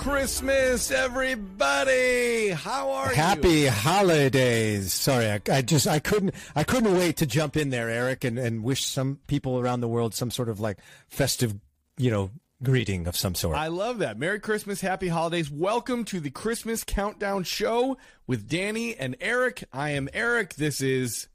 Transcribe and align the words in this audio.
Christmas, 0.00 0.90
everybody! 0.90 2.48
How 2.48 2.90
are 2.90 3.10
Happy 3.10 3.48
you? 3.48 3.66
Happy 3.66 3.66
holidays. 3.66 4.94
Sorry, 4.94 5.30
I, 5.30 5.40
I 5.52 5.60
just 5.60 5.86
I 5.86 5.98
couldn't 5.98 6.34
I 6.56 6.64
couldn't 6.64 6.96
wait 6.96 7.18
to 7.18 7.26
jump 7.26 7.54
in 7.54 7.68
there, 7.68 7.90
Eric, 7.90 8.24
and, 8.24 8.38
and 8.38 8.64
wish 8.64 8.86
some 8.86 9.18
people 9.26 9.58
around 9.58 9.82
the 9.82 9.88
world 9.88 10.14
some 10.14 10.30
sort 10.30 10.48
of 10.48 10.58
like 10.58 10.78
festive, 11.10 11.54
you 11.98 12.10
know, 12.10 12.30
greeting 12.62 13.08
of 13.08 13.14
some 13.14 13.34
sort. 13.34 13.58
I 13.58 13.66
love 13.66 13.98
that. 13.98 14.18
Merry 14.18 14.40
Christmas, 14.40 14.80
happy 14.80 15.08
holidays. 15.08 15.50
Welcome 15.50 16.06
to 16.06 16.18
the 16.18 16.30
Christmas 16.30 16.82
Countdown 16.82 17.42
Show 17.42 17.98
with 18.26 18.48
Danny 18.48 18.96
and 18.96 19.16
Eric. 19.20 19.64
I 19.70 19.90
am 19.90 20.08
Eric. 20.14 20.54
This 20.54 20.80
is 20.80 21.28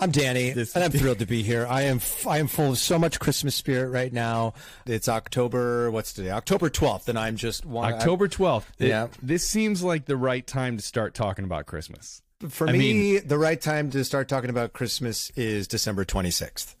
I'm 0.00 0.10
Danny, 0.10 0.50
This- 0.50 0.74
and 0.74 0.82
I'm 0.82 0.90
thrilled 0.92 1.18
to 1.18 1.26
be 1.26 1.42
here. 1.42 1.66
I 1.68 1.82
am 1.82 1.96
f- 1.98 2.26
I 2.26 2.38
am 2.38 2.46
full 2.48 2.70
of 2.70 2.78
so 2.78 2.98
much 2.98 3.20
Christmas 3.20 3.54
spirit 3.54 3.90
right 3.90 4.12
now. 4.12 4.54
It's 4.86 5.08
October. 5.08 5.90
What's 5.90 6.12
today? 6.14 6.30
October 6.30 6.70
12th, 6.70 7.08
and 7.08 7.18
I'm 7.18 7.36
just 7.36 7.66
want, 7.66 7.94
October 7.94 8.26
12th. 8.26 8.64
It- 8.78 8.88
Yeah. 8.88 9.08
this 9.22 9.46
seems 9.46 9.82
like 9.82 10.06
the 10.06 10.16
right 10.16 10.46
time 10.46 10.76
to 10.78 10.82
start 10.82 11.14
talking 11.14 11.44
about 11.44 11.66
Christmas. 11.66 12.22
for 12.48 12.66
I 12.70 12.72
me, 12.72 13.18
the 13.18 13.36
right 13.36 13.60
time 13.60 13.90
to 13.90 14.02
start 14.02 14.26
talking 14.26 14.48
about 14.48 14.72
Christmas 14.72 15.30
is 15.36 15.68
December 15.68 16.06
26th. 16.06 16.74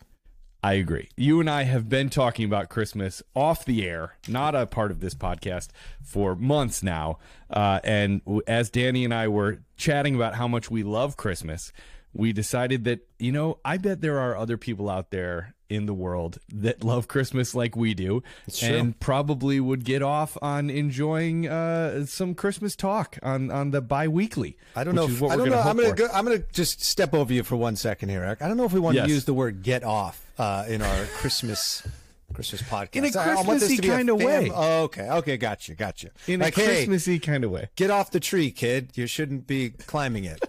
I 0.62 0.74
agree. 0.74 1.08
You 1.16 1.40
and 1.40 1.48
I 1.48 1.62
have 1.62 1.88
been 1.88 2.10
talking 2.10 2.44
about 2.44 2.68
Christmas 2.68 3.22
off 3.34 3.64
the 3.64 3.86
air, 3.86 4.16
not 4.28 4.54
a 4.54 4.66
part 4.66 4.90
of 4.90 5.00
this 5.00 5.14
podcast, 5.14 5.68
for 6.02 6.36
months 6.36 6.82
now. 6.82 7.18
Uh, 7.48 7.80
and 7.82 8.20
as 8.46 8.68
Danny 8.68 9.04
and 9.04 9.14
I 9.14 9.28
were 9.28 9.60
chatting 9.76 10.14
about 10.14 10.34
how 10.34 10.46
much 10.46 10.70
we 10.70 10.82
love 10.82 11.16
Christmas, 11.16 11.72
we 12.12 12.32
decided 12.32 12.84
that, 12.84 13.00
you 13.18 13.32
know, 13.32 13.58
I 13.64 13.78
bet 13.78 14.02
there 14.02 14.18
are 14.18 14.36
other 14.36 14.58
people 14.58 14.90
out 14.90 15.10
there 15.10 15.54
in 15.70 15.86
the 15.86 15.94
world 15.94 16.38
that 16.52 16.84
love 16.84 17.08
Christmas 17.08 17.54
like 17.54 17.76
we 17.76 17.94
do 17.94 18.22
and 18.62 18.98
probably 19.00 19.60
would 19.60 19.84
get 19.84 20.02
off 20.02 20.36
on 20.42 20.68
enjoying 20.68 21.46
uh, 21.48 22.04
some 22.04 22.34
Christmas 22.34 22.74
talk 22.76 23.16
on, 23.22 23.50
on 23.50 23.70
the 23.70 23.80
bi 23.80 24.08
weekly. 24.08 24.56
I 24.76 24.84
don't 24.84 24.94
know. 24.94 25.04
If, 25.04 25.20
what 25.20 25.30
I 25.32 25.36
we're 25.36 25.44
don't 25.44 25.50
know. 25.50 25.56
gonna 25.58 25.70
I'm 25.70 25.76
gonna 25.76 25.92
go, 25.94 26.08
I'm 26.12 26.24
gonna 26.24 26.42
just 26.52 26.82
step 26.84 27.14
over 27.14 27.32
you 27.32 27.42
for 27.44 27.56
one 27.56 27.76
second 27.76 28.08
here, 28.08 28.22
Eric. 28.24 28.42
I 28.42 28.48
don't 28.48 28.56
know 28.56 28.64
if 28.64 28.72
we 28.72 28.80
want 28.80 28.96
Yes. 28.96 29.06
to 29.06 29.12
use 29.12 29.24
the 29.24 29.34
word 29.34 29.62
"get 29.62 29.84
off" 29.84 30.20
uh, 30.38 30.64
in 30.68 30.82
our 30.82 31.04
Christmas 31.16 31.86
Christmas 32.34 32.62
podcast. 32.62 32.96
In 32.96 33.04
a 33.04 33.18
I- 33.18 33.30
I 33.30 33.34
want 33.42 33.60
this 33.60 33.68
Christmassy 33.68 33.76
to 33.76 33.82
be 33.82 33.88
a 33.88 33.96
kinda 33.96 34.16
fam- 34.18 34.26
way. 34.26 34.52
Oh, 34.54 34.82
okay. 34.84 35.08
Okay. 35.10 35.36
Gotcha. 35.36 35.74
Gotcha. 35.74 36.10
in 36.26 36.40
like, 36.40 36.56
a 36.56 36.60
hey, 36.60 36.66
Christmassy 36.66 37.18
kind 37.18 37.44
of 37.44 37.50
way. 37.50 37.68
get 37.76 37.90
off 37.90 38.10
the 38.10 38.20
tree, 38.20 38.50
kid. 38.50 38.90
You 38.94 39.06
shouldn't 39.06 39.46
be 39.46 39.70
climbing 39.70 40.24
it. 40.24 40.42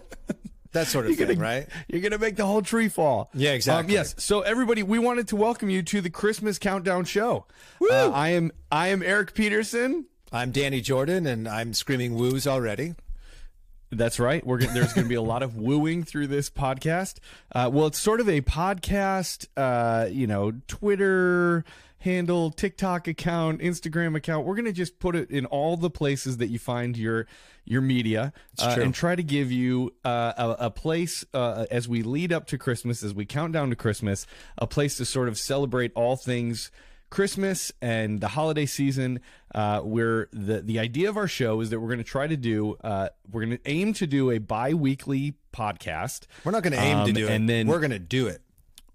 That 0.72 0.86
sort 0.86 1.06
of 1.06 1.16
thing, 1.16 1.38
right? 1.38 1.66
You're 1.88 2.00
gonna 2.00 2.18
make 2.18 2.36
the 2.36 2.46
whole 2.46 2.62
tree 2.62 2.88
fall. 2.88 3.30
Yeah, 3.34 3.52
exactly. 3.52 3.94
Um, 3.94 3.98
yes. 3.98 4.14
So 4.18 4.40
everybody, 4.40 4.82
we 4.82 4.98
wanted 4.98 5.28
to 5.28 5.36
welcome 5.36 5.68
you 5.68 5.82
to 5.82 6.00
the 6.00 6.10
Christmas 6.10 6.58
Countdown 6.58 7.04
Show. 7.04 7.46
Uh, 7.90 8.10
I 8.10 8.30
am 8.30 8.52
I 8.70 8.88
am 8.88 9.02
Eric 9.02 9.34
Peterson. 9.34 10.06
I'm 10.32 10.50
Danny 10.50 10.80
Jordan, 10.80 11.26
and 11.26 11.46
I'm 11.46 11.74
screaming 11.74 12.14
woos 12.14 12.46
already. 12.46 12.94
That's 13.90 14.18
right. 14.18 14.44
We're 14.46 14.56
gonna, 14.56 14.72
there's 14.72 14.94
going 14.94 15.04
to 15.04 15.08
be 15.10 15.14
a 15.14 15.20
lot 15.20 15.42
of 15.42 15.56
wooing 15.56 16.02
through 16.02 16.28
this 16.28 16.48
podcast. 16.48 17.16
Uh, 17.54 17.68
well, 17.70 17.88
it's 17.88 17.98
sort 17.98 18.20
of 18.20 18.28
a 18.30 18.40
podcast, 18.40 19.46
uh, 19.58 20.06
you 20.10 20.26
know, 20.26 20.52
Twitter 20.66 21.66
handle, 22.02 22.50
TikTok 22.50 23.08
account, 23.08 23.60
Instagram 23.60 24.16
account. 24.16 24.46
We're 24.46 24.54
going 24.54 24.66
to 24.66 24.72
just 24.72 24.98
put 24.98 25.16
it 25.16 25.30
in 25.30 25.46
all 25.46 25.76
the 25.76 25.90
places 25.90 26.36
that 26.38 26.48
you 26.48 26.58
find 26.58 26.96
your 26.96 27.26
your 27.64 27.80
media, 27.80 28.32
uh, 28.58 28.76
and 28.80 28.92
try 28.94 29.14
to 29.14 29.22
give 29.22 29.52
you 29.52 29.94
uh, 30.04 30.32
a, 30.36 30.66
a 30.66 30.70
place 30.70 31.24
uh, 31.32 31.64
as 31.70 31.88
we 31.88 32.02
lead 32.02 32.32
up 32.32 32.46
to 32.48 32.58
Christmas, 32.58 33.02
as 33.04 33.14
we 33.14 33.24
count 33.24 33.52
down 33.52 33.70
to 33.70 33.76
Christmas, 33.76 34.26
a 34.58 34.66
place 34.66 34.96
to 34.96 35.04
sort 35.04 35.28
of 35.28 35.38
celebrate 35.38 35.92
all 35.94 36.16
things. 36.16 36.70
Christmas 37.10 37.70
and 37.82 38.20
the 38.22 38.28
holiday 38.28 38.64
season. 38.66 39.20
Uh, 39.54 39.80
where 39.80 40.28
the 40.32 40.62
the 40.62 40.78
idea 40.78 41.10
of 41.10 41.18
our 41.18 41.28
show 41.28 41.60
is 41.60 41.68
that 41.68 41.78
we're 41.78 41.88
going 41.88 41.98
to 41.98 42.04
try 42.04 42.26
to 42.26 42.38
do 42.38 42.74
uh, 42.82 43.10
we're 43.30 43.44
going 43.44 43.58
to 43.58 43.70
aim 43.70 43.92
to 43.92 44.06
do 44.06 44.30
a 44.30 44.38
bi-weekly 44.38 45.34
podcast. 45.52 46.22
We're 46.42 46.52
not 46.52 46.62
going 46.62 46.72
to 46.72 46.78
aim 46.80 47.04
to 47.04 47.10
Um, 47.10 47.12
do 47.12 47.26
it, 47.26 47.30
and 47.30 47.46
then- 47.48 47.66
we're 47.66 47.80
going 47.80 47.90
to 47.90 47.98
do 47.98 48.28
it. 48.28 48.40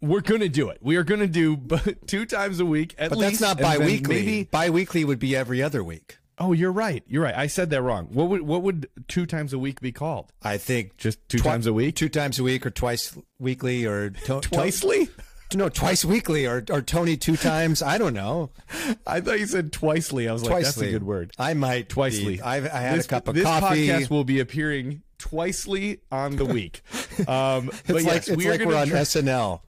We're 0.02 0.22
going 0.22 0.41
to 0.41 0.50
do 0.50 0.69
it. 0.69 0.78
We 0.81 0.96
are 0.97 1.03
going 1.03 1.22
to 1.22 1.28
do 1.28 1.58
but 1.58 2.08
two 2.08 2.25
times 2.25 2.59
a 2.59 2.66
week 2.66 2.94
at 2.97 3.09
But 3.09 3.18
least. 3.19 3.40
that's 3.40 3.58
not 3.58 3.62
bi-weekly. 3.62 4.16
Maybe. 4.16 4.44
Bi-weekly 4.44 5.03
would 5.06 5.19
be 5.19 5.35
every 5.35 5.62
other 5.63 5.84
week. 5.84 6.18
Oh, 6.40 6.53
you're 6.53 6.72
right. 6.72 7.03
You're 7.08 7.24
right. 7.24 7.35
I 7.35 7.47
said 7.47 7.72
that 7.72 7.81
wrong. 7.81 8.09
What 8.12 8.30
would 8.30 8.41
what 8.44 8.62
would 8.62 8.88
two 9.08 9.25
times 9.25 9.53
a 9.53 9.58
week 9.59 9.81
be 9.81 9.91
called? 9.91 10.31
I 10.44 10.58
think 10.58 10.96
Just 10.97 11.18
two 11.30 11.40
twi- 11.40 11.52
times 11.52 11.66
a 11.66 11.74
week. 11.74 11.96
two 11.96 12.09
times 12.09 12.38
a 12.38 12.44
week, 12.44 12.63
or 12.63 12.69
twice 12.69 13.18
weekly, 13.40 13.85
or 13.85 14.12
to- 14.12 14.40
to- 14.41 14.50
Twicely? 14.50 15.09
no, 15.56 15.68
twice 15.69 16.06
weekly, 16.06 16.46
or 16.46 16.64
or 16.69 16.84
Tony 16.84 17.18
two 17.18 17.38
times. 17.38 17.81
I 17.81 17.97
don't 17.97 18.14
know. 18.14 18.52
I 19.08 19.19
thought 19.19 19.40
you 19.40 19.47
said 19.47 19.72
twicely. 19.74 20.29
I 20.29 20.34
was 20.34 20.44
like, 20.44 20.64
that's 20.64 20.78
a 20.78 20.91
good 20.91 21.02
word. 21.02 21.31
I 21.40 21.56
might 21.56 21.90
Twicely. 21.90 22.35
be. 22.35 22.41
I've, 22.44 22.66
I 22.66 22.81
had 22.81 23.00
this, 23.00 23.06
a 23.08 23.09
cup 23.09 23.28
of 23.29 23.34
this 23.34 23.44
coffee. 23.44 23.88
podcast 23.88 24.12
will 24.12 24.24
be 24.24 24.40
appearing 24.40 25.02
twicely 25.18 26.02
on 26.12 26.35
the 26.35 26.46
week. 26.46 26.81
Um, 27.28 27.72
but 27.88 27.96
it's 27.96 28.06
yes, 28.06 28.06
like 28.06 28.28
it's 28.28 28.29
we 28.38 28.46
are 28.47 28.52
like 28.52 28.59
gonna 28.59 28.69
we're 28.72 28.78
on 28.79 28.88
SNL. 28.90 29.62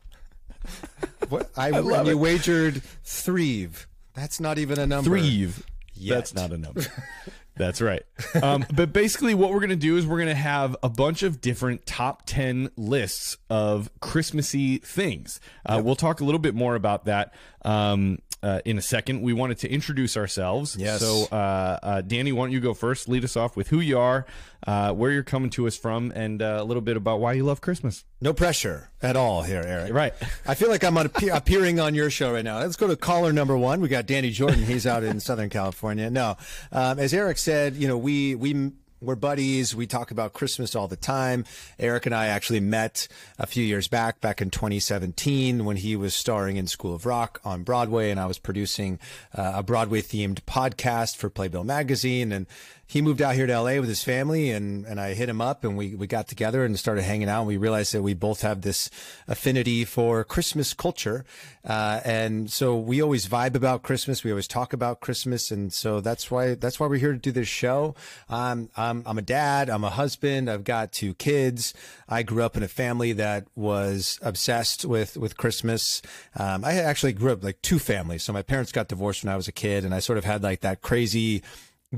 What, 1.30 1.52
I, 1.56 1.70
love 1.70 1.86
when 1.86 2.06
you 2.08 2.14
it. 2.14 2.16
wagered 2.16 2.82
three. 3.04 3.68
That's 4.16 4.40
not 4.40 4.58
even 4.58 4.80
a 4.80 4.88
number. 4.88 5.12
Threve. 5.12 5.64
Yet. 5.94 6.16
That's 6.16 6.34
not 6.34 6.52
a 6.52 6.58
number. 6.58 6.82
That's 7.56 7.82
right. 7.82 8.02
Um, 8.42 8.66
but 8.74 8.94
basically, 8.94 9.36
what 9.36 9.52
we're 9.52 9.60
going 9.60 9.70
to 9.70 9.76
do 9.76 9.98
is 9.98 10.08
we're 10.08 10.18
going 10.18 10.30
to 10.30 10.34
have 10.34 10.76
a 10.82 10.88
bunch 10.90 11.22
of 11.24 11.42
different 11.42 11.86
top 11.86 12.24
10 12.26 12.72
lists 12.78 13.38
of 13.50 13.92
Christmassy 14.00 14.78
things. 14.78 15.40
Uh, 15.66 15.82
We'll 15.84 15.98
talk 15.98 16.22
a 16.22 16.24
little 16.24 16.40
bit 16.40 16.56
more 16.56 16.74
about 16.76 17.06
that 17.06 17.34
um, 17.66 18.20
uh, 18.42 18.62
in 18.64 18.78
a 18.78 18.82
second. 18.82 19.22
We 19.22 19.34
wanted 19.34 19.58
to 19.60 19.70
introduce 19.70 20.16
ourselves. 20.16 20.78
Yes. 20.80 21.02
So, 21.02 21.26
uh, 21.32 21.80
uh, 21.84 22.02
Danny, 22.02 22.32
why 22.32 22.46
don't 22.46 22.54
you 22.54 22.62
go 22.62 22.74
first? 22.74 23.10
Lead 23.10 23.26
us 23.26 23.36
off 23.36 23.58
with 23.58 23.68
who 23.68 23.82
you 23.82 24.00
are, 24.00 24.26
uh, 24.68 24.94
where 24.94 25.12
you're 25.12 25.24
coming 25.24 25.50
to 25.52 25.68
us 25.68 25.78
from, 25.78 26.12
and 26.16 26.42
uh, 26.42 26.58
a 26.60 26.64
little 26.64 26.82
bit 26.82 26.98
about 26.98 27.20
why 27.20 27.34
you 27.34 27.44
love 27.44 27.62
Christmas. 27.62 28.04
No 28.22 28.34
pressure 28.34 28.90
at 29.02 29.16
all 29.16 29.44
here, 29.44 29.64
Eric. 29.66 29.94
Right. 29.94 30.14
I 30.48 30.56
feel 30.56 30.70
like 30.70 30.84
I'm 30.84 30.98
on 30.98 31.08
appe- 31.08 31.36
appearing 31.36 31.80
on 31.80 31.96
your 31.96 32.10
show 32.10 32.34
right 32.34 32.44
now. 32.44 32.60
Let's 32.60 32.76
go 32.76 32.88
to 32.88 32.96
caller 32.96 33.32
number 33.32 33.58
one. 33.58 33.82
We 33.82 33.88
got 33.88 34.06
Danny 34.06 34.32
Jordan. 34.32 34.64
He's 34.64 34.86
out 34.86 35.04
in 35.04 35.20
Southern 35.20 35.50
California. 35.50 36.10
No, 36.10 36.38
um, 36.72 37.00
as 37.00 37.14
Eric 37.14 37.38
said, 37.38 37.76
you 37.76 37.88
know, 37.88 37.98
we 37.98 38.36
we 38.36 38.72
we're 39.02 39.16
buddies. 39.16 39.74
We 39.76 39.88
talk 39.88 40.12
about 40.12 40.34
Christmas 40.34 40.76
all 40.76 40.88
the 40.88 40.98
time. 40.98 41.46
Eric 41.78 42.06
and 42.06 42.14
I 42.14 42.28
actually 42.28 42.60
met 42.60 43.08
a 43.38 43.48
few 43.48 43.64
years 43.64 43.88
back, 43.88 44.20
back 44.20 44.42
in 44.42 44.50
2017, 44.50 45.64
when 45.64 45.78
he 45.78 45.96
was 45.96 46.14
starring 46.14 46.58
in 46.58 46.68
School 46.68 46.94
of 46.94 47.06
Rock 47.06 47.40
on 47.46 47.64
Broadway, 47.64 48.12
and 48.12 48.20
I 48.20 48.26
was 48.26 48.38
producing 48.38 49.00
uh, 49.34 49.54
a 49.56 49.64
Broadway 49.64 50.02
themed 50.02 50.42
podcast 50.42 51.16
for 51.16 51.30
Playbill 51.30 51.64
magazine. 51.64 52.32
And 52.32 52.46
he 52.90 53.04
moved 53.04 53.22
out 53.22 53.36
here 53.36 53.46
to 53.46 53.62
LA 53.62 53.76
with 53.80 53.88
his 53.88 54.04
family 54.04 54.50
and, 54.50 54.84
and 54.88 55.00
I 55.00 55.14
hit 55.14 55.30
him 55.30 55.42
up 55.42 55.64
and 55.64 55.78
we, 55.78 55.94
we 55.94 56.08
got 56.08 56.28
together 56.28 56.66
and 56.66 56.78
started 56.78 57.04
hanging 57.04 57.30
out 57.30 57.42
and 57.42 57.48
we 57.48 57.56
realized 57.56 57.94
that 57.94 58.02
we 58.02 58.16
both 58.16 58.42
have 58.42 58.62
this 58.62 58.90
affinity 59.28 59.86
for 59.86 60.24
Christmas 60.24 60.74
culture. 60.74 61.24
Uh, 61.64 62.00
and 62.04 62.52
so 62.52 62.76
we 62.76 63.00
always 63.00 63.28
vibe 63.28 63.54
about 63.54 63.84
Christmas. 63.84 64.24
We 64.24 64.32
always 64.32 64.48
talk 64.48 64.74
about 64.74 65.02
Christmas. 65.02 65.52
And 65.52 65.72
so 65.72 66.02
that's 66.02 66.32
why, 66.32 66.56
that's 66.56 66.80
why 66.80 66.88
we're 66.88 66.98
here 66.98 67.14
to 67.14 67.20
do 67.20 67.32
this 67.32 67.48
show. 67.48 67.94
Um, 68.28 68.72
I'm, 68.76 69.04
I'm 69.06 69.20
a 69.20 69.22
dad. 69.22 69.70
I'm 69.70 69.84
a 69.84 69.92
husband. 69.92 70.50
I've 70.50 70.64
got 70.64 70.92
two 70.92 71.14
kids. 71.14 71.76
I 72.08 72.24
grew 72.24 72.42
up 72.42 72.58
in 72.58 72.64
a 72.64 72.68
family 72.68 73.14
that 73.14 73.46
was 73.56 74.18
obsessed 74.24 74.84
with, 74.84 75.16
with 75.16 75.38
Christmas. 75.38 76.02
Um, 76.36 76.66
I 76.66 76.74
actually 76.80 77.14
grew 77.14 77.34
up 77.34 77.44
like 77.44 77.62
two 77.62 77.78
families. 77.78 78.24
So 78.24 78.34
my 78.34 78.42
parents 78.42 78.72
got 78.72 78.88
divorced 78.88 79.24
when 79.24 79.32
I 79.32 79.38
was 79.38 79.48
a 79.48 79.52
kid 79.52 79.86
and 79.86 79.94
I 79.94 80.00
sort 80.00 80.18
of 80.18 80.26
had 80.26 80.42
like 80.42 80.62
that 80.62 80.82
crazy 80.82 81.44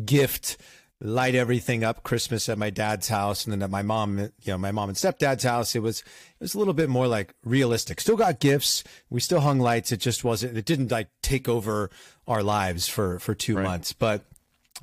gift 0.03 0.57
light 1.01 1.33
everything 1.33 1.83
up 1.83 2.03
Christmas 2.03 2.47
at 2.47 2.59
my 2.59 2.69
dad's 2.69 3.07
house 3.07 3.43
and 3.43 3.51
then 3.51 3.63
at 3.63 3.71
my 3.71 3.81
mom, 3.81 4.19
you 4.19 4.31
know, 4.47 4.57
my 4.57 4.71
mom 4.71 4.87
and 4.87 4.97
stepdad's 4.97 5.43
house. 5.43 5.75
It 5.75 5.81
was, 5.81 6.01
it 6.01 6.39
was 6.39 6.53
a 6.53 6.59
little 6.59 6.75
bit 6.75 6.89
more 6.89 7.07
like 7.07 7.33
realistic. 7.43 7.99
Still 7.99 8.15
got 8.15 8.39
gifts. 8.39 8.83
We 9.09 9.19
still 9.19 9.39
hung 9.39 9.59
lights. 9.59 9.91
It 9.91 9.97
just 9.97 10.23
wasn't, 10.23 10.57
it 10.57 10.65
didn't 10.65 10.91
like 10.91 11.09
take 11.23 11.49
over 11.49 11.89
our 12.27 12.43
lives 12.43 12.87
for, 12.87 13.17
for 13.19 13.33
two 13.33 13.55
months. 13.55 13.93
But 13.93 14.25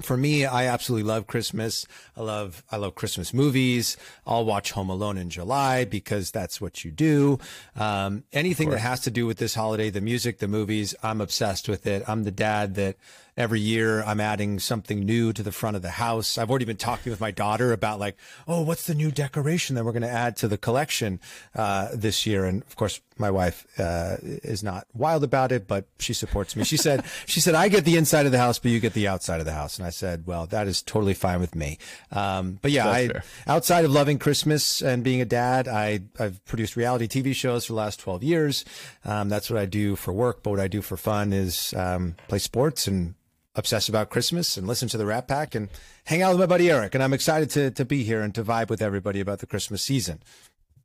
for 0.01 0.17
me, 0.17 0.45
I 0.45 0.67
absolutely 0.67 1.09
love 1.09 1.27
Christmas. 1.27 1.87
I 2.17 2.23
love 2.23 2.63
I 2.71 2.77
love 2.77 2.95
Christmas 2.95 3.35
movies. 3.35 3.97
I'll 4.27 4.45
watch 4.45 4.73
Home 4.73 4.91
Alone 4.91 5.19
in 5.19 5.29
July 5.29 5.85
because 5.85 6.31
that's 6.31 6.61
what 6.61 6.85
you 6.85 6.91
do. 6.91 7.39
Um, 7.75 8.25
anything 8.33 8.71
that 8.71 8.79
has 8.79 9.01
to 9.01 9.11
do 9.11 9.27
with 9.27 9.39
this 9.39 9.55
holiday, 9.55 9.91
the 9.91 10.01
music, 10.01 10.39
the 10.39 10.49
movies, 10.49 10.95
I'm 11.03 11.21
obsessed 11.21 11.69
with 11.69 11.87
it. 11.87 12.05
I'm 12.07 12.25
the 12.25 12.31
dad 12.31 12.77
that 12.77 12.97
every 13.39 13.61
year 13.61 14.03
I'm 14.03 14.21
adding 14.21 14.59
something 14.59 15.01
new 15.01 15.33
to 15.33 15.43
the 15.45 15.53
front 15.53 15.77
of 15.77 15.83
the 15.83 15.91
house. 15.91 16.37
I've 16.37 16.51
already 16.51 16.65
been 16.65 16.77
talking 16.77 17.11
with 17.11 17.21
my 17.21 17.31
daughter 17.31 17.73
about 17.73 18.01
like, 18.01 18.17
oh, 18.49 18.63
what's 18.63 18.87
the 18.87 18.97
new 18.97 19.13
decoration 19.13 19.77
that 19.77 19.85
we're 19.85 19.93
going 19.93 20.03
to 20.03 20.11
add 20.11 20.37
to 20.39 20.49
the 20.49 20.59
collection 20.59 21.21
uh, 21.55 21.89
this 21.95 22.27
year? 22.27 22.45
And 22.45 22.63
of 22.63 22.75
course, 22.75 23.01
my 23.17 23.31
wife 23.31 23.65
uh, 23.79 24.17
is 24.23 24.65
not 24.65 24.87
wild 24.93 25.23
about 25.23 25.53
it, 25.53 25.69
but 25.69 25.87
she 26.01 26.13
supports 26.13 26.57
me. 26.57 26.65
She 26.65 26.77
said, 26.77 27.05
she 27.27 27.39
said, 27.39 27.55
I 27.55 27.69
get 27.69 27.85
the 27.85 27.97
inside 27.97 28.27
of 28.27 28.33
the 28.33 28.39
house, 28.39 28.59
but 28.59 28.73
you 28.73 28.81
get 28.81 28.93
the 28.93 29.07
outside 29.07 29.39
of 29.39 29.47
the 29.47 29.53
house. 29.53 29.79
And 29.79 29.87
I 29.87 29.91
said, 29.91 30.27
well, 30.27 30.47
that 30.47 30.67
is 30.67 30.83
totally 30.83 31.15
fine 31.15 31.41
with 31.41 31.55
me. 31.55 31.79
Um, 32.11 32.59
but 32.61 32.73
yeah, 32.73 32.89
I, 32.89 33.11
outside 33.47 33.85
of 33.85 33.93
loving 33.93 34.19
Christmas 34.19 34.83
and 34.83 35.05
being 35.05 35.21
a 35.21 35.25
dad, 35.25 35.69
I, 35.69 36.01
I've 36.19 36.45
produced 36.45 36.75
reality 36.75 37.07
TV 37.07 37.35
shows 37.35 37.67
for 37.67 37.73
the 37.73 37.79
last 37.79 38.01
12 38.01 38.25
years. 38.25 38.65
Um, 39.05 39.29
that's 39.29 39.49
what 39.49 39.61
I 39.61 39.67
do 39.67 39.95
for 39.95 40.13
work. 40.13 40.43
But 40.43 40.51
what 40.51 40.61
I 40.61 40.67
do 40.67 40.83
for 40.83 40.97
fun 40.97 41.33
is 41.33 41.73
um, 41.75 42.17
play 42.27 42.39
sports 42.39 42.89
and 42.89 43.15
obsess 43.59 43.89
about 43.89 44.09
Christmas 44.09 44.57
and 44.57 44.67
listen 44.67 44.89
to 44.89 44.97
the 44.97 45.05
Rat 45.05 45.27
Pack 45.27 45.55
and 45.55 45.69
hang 46.05 46.23
out 46.23 46.31
with 46.31 46.41
my 46.41 46.47
buddy 46.47 46.71
Eric. 46.71 46.95
And 46.95 47.03
I'm 47.03 47.13
excited 47.13 47.51
to, 47.51 47.71
to 47.73 47.85
be 47.85 48.05
here 48.05 48.23
and 48.23 48.35
to 48.37 48.45
vibe 48.45 48.71
with 48.71 48.81
everybody 48.81 49.21
about 49.21 49.41
the 49.41 49.47
Christmas 49.47 49.83
season. 49.83 50.23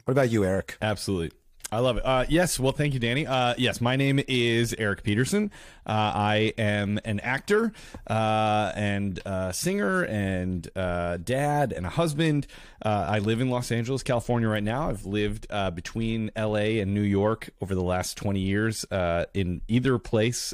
What 0.05 0.11
about 0.11 0.31
you, 0.31 0.43
Eric? 0.43 0.77
Absolutely. 0.81 1.31
I 1.71 1.79
love 1.79 1.97
it. 1.97 2.05
Uh, 2.05 2.25
yes, 2.29 2.59
well, 2.59 2.71
thank 2.71 2.93
you, 2.93 2.99
Danny. 2.99 3.25
Uh, 3.25 3.55
yes, 3.57 3.81
my 3.81 3.95
name 3.95 4.19
is 4.27 4.75
Eric 4.77 5.01
Peterson. 5.01 5.49
Uh, 5.87 6.11
I 6.13 6.53
am 6.57 6.99
an 7.03 7.19
actor 7.21 7.73
uh, 8.05 8.71
and 8.75 9.19
singer 9.53 10.03
and 10.03 10.67
uh, 10.75 11.17
dad 11.17 11.73
and 11.73 11.85
a 11.87 11.89
husband. 11.89 12.45
Uh, 12.83 13.05
I 13.09 13.19
live 13.19 13.41
in 13.41 13.49
Los 13.49 13.71
Angeles, 13.71 14.03
California 14.03 14.47
right 14.47 14.63
now. 14.63 14.89
I've 14.89 15.05
lived 15.05 15.47
between 15.73 16.29
LA 16.37 16.79
and 16.81 16.93
New 16.93 17.01
York 17.01 17.49
over 17.59 17.73
the 17.73 17.83
last 17.83 18.17
20 18.17 18.39
years 18.39 18.85
in 19.33 19.61
either 19.67 19.97
place 19.97 20.53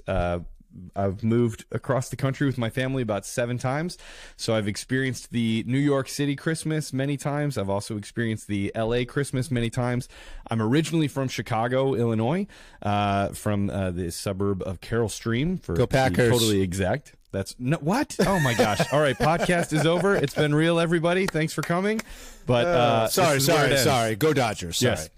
I've 0.95 1.23
moved 1.23 1.65
across 1.71 2.09
the 2.09 2.15
country 2.15 2.45
with 2.47 2.57
my 2.57 2.69
family 2.69 3.01
about 3.01 3.25
seven 3.25 3.57
times. 3.57 3.97
So 4.37 4.55
I've 4.55 4.67
experienced 4.67 5.31
the 5.31 5.63
New 5.67 5.79
York 5.79 6.09
City 6.09 6.35
Christmas 6.35 6.93
many 6.93 7.17
times. 7.17 7.57
I've 7.57 7.69
also 7.69 7.97
experienced 7.97 8.47
the 8.47 8.71
LA 8.75 9.03
Christmas 9.05 9.51
many 9.51 9.69
times. 9.69 10.07
I'm 10.49 10.61
originally 10.61 11.07
from 11.07 11.27
Chicago, 11.27 11.95
Illinois, 11.95 12.47
uh, 12.81 13.29
from 13.29 13.69
uh, 13.69 13.91
the 13.91 14.11
suburb 14.11 14.61
of 14.63 14.81
Carol 14.81 15.09
Stream. 15.09 15.57
For 15.57 15.73
Go 15.73 15.87
Packers. 15.87 16.29
totally 16.29 16.61
exact. 16.61 17.15
That's 17.31 17.55
no 17.59 17.77
what? 17.77 18.15
Oh 18.25 18.39
my 18.39 18.55
gosh! 18.55 18.81
All 18.91 18.99
right, 18.99 19.15
podcast 19.15 19.71
is 19.71 19.85
over. 19.85 20.15
It's 20.15 20.33
been 20.33 20.55
real, 20.55 20.79
everybody. 20.79 21.27
Thanks 21.27 21.53
for 21.53 21.61
coming. 21.61 22.01
But 22.47 22.65
uh, 22.65 22.69
uh 22.69 23.07
sorry, 23.07 23.39
sorry, 23.39 23.77
sorry. 23.77 24.15
Go 24.15 24.33
Dodgers. 24.33 24.77
Sorry. 24.77 24.93
Yes. 24.93 25.09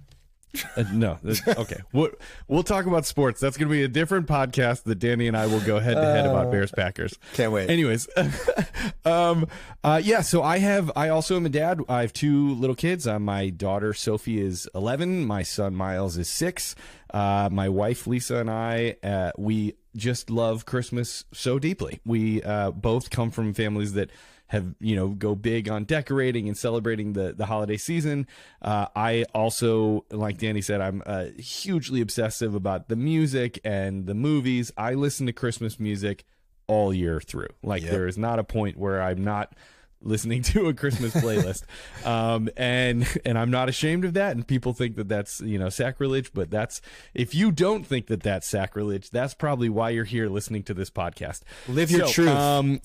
Uh, 0.77 0.83
no, 0.93 1.17
okay. 1.47 1.79
We'll, 1.91 2.09
we'll 2.47 2.63
talk 2.63 2.85
about 2.85 3.05
sports. 3.05 3.39
That's 3.41 3.57
going 3.57 3.67
to 3.67 3.73
be 3.73 3.83
a 3.83 3.87
different 3.89 4.27
podcast 4.27 4.83
that 4.83 4.95
Danny 4.95 5.27
and 5.27 5.35
I 5.35 5.47
will 5.47 5.59
go 5.61 5.79
head 5.79 5.95
to 5.95 6.01
head 6.01 6.25
about 6.25 6.47
uh, 6.47 6.51
Bears 6.51 6.71
Packers. 6.71 7.17
Can't 7.33 7.51
wait. 7.51 7.69
Anyways, 7.69 8.07
um, 9.05 9.47
uh, 9.83 10.01
yeah. 10.03 10.21
So 10.21 10.43
I 10.43 10.59
have. 10.59 10.91
I 10.95 11.09
also 11.09 11.35
am 11.35 11.45
a 11.45 11.49
dad. 11.49 11.81
I 11.89 12.01
have 12.01 12.13
two 12.13 12.53
little 12.55 12.75
kids. 12.75 13.05
Uh, 13.05 13.19
my 13.19 13.49
daughter 13.49 13.93
Sophie 13.93 14.39
is 14.39 14.67
eleven. 14.73 15.25
My 15.25 15.43
son 15.43 15.75
Miles 15.75 16.17
is 16.17 16.29
six. 16.29 16.75
Uh, 17.13 17.49
my 17.51 17.67
wife 17.67 18.07
Lisa 18.07 18.37
and 18.37 18.49
I, 18.49 18.95
uh, 19.03 19.31
we 19.37 19.75
just 19.95 20.29
love 20.29 20.65
Christmas 20.65 21.25
so 21.33 21.59
deeply. 21.59 21.99
We 22.05 22.41
uh, 22.41 22.71
both 22.71 23.09
come 23.09 23.31
from 23.31 23.53
families 23.53 23.93
that 23.93 24.09
have 24.51 24.75
you 24.81 24.97
know 24.97 25.07
go 25.07 25.33
big 25.33 25.69
on 25.69 25.85
decorating 25.85 26.49
and 26.49 26.57
celebrating 26.57 27.13
the 27.13 27.31
the 27.31 27.45
holiday 27.45 27.77
season. 27.77 28.27
Uh, 28.61 28.87
I 28.93 29.23
also, 29.33 30.03
like 30.11 30.39
Danny 30.39 30.61
said, 30.61 30.81
I'm 30.81 31.01
uh, 31.05 31.27
hugely 31.37 32.01
obsessive 32.01 32.53
about 32.53 32.89
the 32.89 32.97
music 32.97 33.59
and 33.63 34.07
the 34.07 34.13
movies. 34.13 34.69
I 34.75 34.93
listen 34.95 35.25
to 35.27 35.33
Christmas 35.33 35.79
music 35.79 36.25
all 36.67 36.93
year 36.93 37.21
through. 37.21 37.47
Like 37.63 37.81
yep. 37.81 37.91
there 37.91 38.07
is 38.07 38.17
not 38.17 38.39
a 38.39 38.43
point 38.43 38.75
where 38.75 39.01
I'm 39.01 39.23
not 39.23 39.55
listening 40.01 40.41
to 40.51 40.67
a 40.67 40.73
Christmas 40.73 41.13
playlist. 41.13 41.63
um, 42.05 42.49
and 42.57 43.07
and 43.23 43.37
I'm 43.37 43.51
not 43.51 43.69
ashamed 43.69 44.03
of 44.03 44.15
that. 44.15 44.35
And 44.35 44.45
people 44.45 44.73
think 44.73 44.97
that 44.97 45.07
that's 45.07 45.39
you 45.39 45.59
know 45.59 45.69
sacrilege, 45.69 46.33
but 46.33 46.51
that's 46.51 46.81
if 47.13 47.33
you 47.33 47.53
don't 47.53 47.85
think 47.85 48.07
that 48.07 48.21
that's 48.21 48.49
sacrilege, 48.49 49.11
that's 49.11 49.33
probably 49.33 49.69
why 49.69 49.91
you're 49.91 50.03
here 50.03 50.27
listening 50.27 50.63
to 50.63 50.73
this 50.73 50.89
podcast. 50.89 51.43
Live 51.69 51.89
your 51.89 52.07
so, 52.07 52.11
truth. 52.11 52.29
Um, 52.29 52.81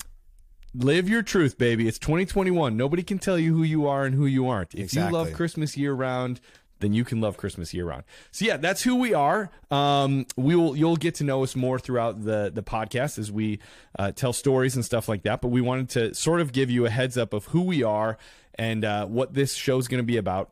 Live 0.79 1.09
your 1.09 1.23
truth, 1.23 1.57
baby. 1.57 1.87
It's 1.87 1.97
2021. 1.97 2.77
Nobody 2.77 3.01
can 3.01 3.17
tell 3.17 3.39
you 3.39 3.55
who 3.55 3.63
you 3.63 3.87
are 3.87 4.05
and 4.05 4.13
who 4.13 4.27
you 4.27 4.47
aren't. 4.47 4.75
If 4.75 4.81
exactly. 4.81 5.17
you 5.17 5.23
love 5.23 5.33
Christmas 5.33 5.75
year 5.75 5.91
round, 5.91 6.39
then 6.81 6.93
you 6.93 7.03
can 7.03 7.19
love 7.19 7.35
Christmas 7.35 7.73
year 7.73 7.85
round. 7.85 8.03
So 8.31 8.45
yeah, 8.45 8.57
that's 8.57 8.83
who 8.83 8.95
we 8.95 9.11
are. 9.15 9.49
Um, 9.71 10.27
we 10.35 10.55
will 10.55 10.75
you'll 10.75 10.95
get 10.95 11.15
to 11.15 11.23
know 11.23 11.41
us 11.41 11.55
more 11.55 11.79
throughout 11.79 12.23
the 12.23 12.51
the 12.53 12.61
podcast 12.61 13.17
as 13.17 13.31
we 13.31 13.59
uh, 13.97 14.11
tell 14.11 14.33
stories 14.33 14.75
and 14.75 14.85
stuff 14.85 15.09
like 15.09 15.23
that. 15.23 15.41
But 15.41 15.47
we 15.47 15.61
wanted 15.61 15.89
to 15.89 16.13
sort 16.13 16.41
of 16.41 16.51
give 16.51 16.69
you 16.69 16.85
a 16.85 16.91
heads 16.91 17.17
up 17.17 17.33
of 17.33 17.45
who 17.45 17.63
we 17.63 17.81
are 17.81 18.19
and 18.53 18.85
uh, 18.85 19.07
what 19.07 19.33
this 19.33 19.55
show 19.55 19.79
is 19.79 19.87
going 19.87 20.03
to 20.03 20.07
be 20.07 20.17
about. 20.17 20.51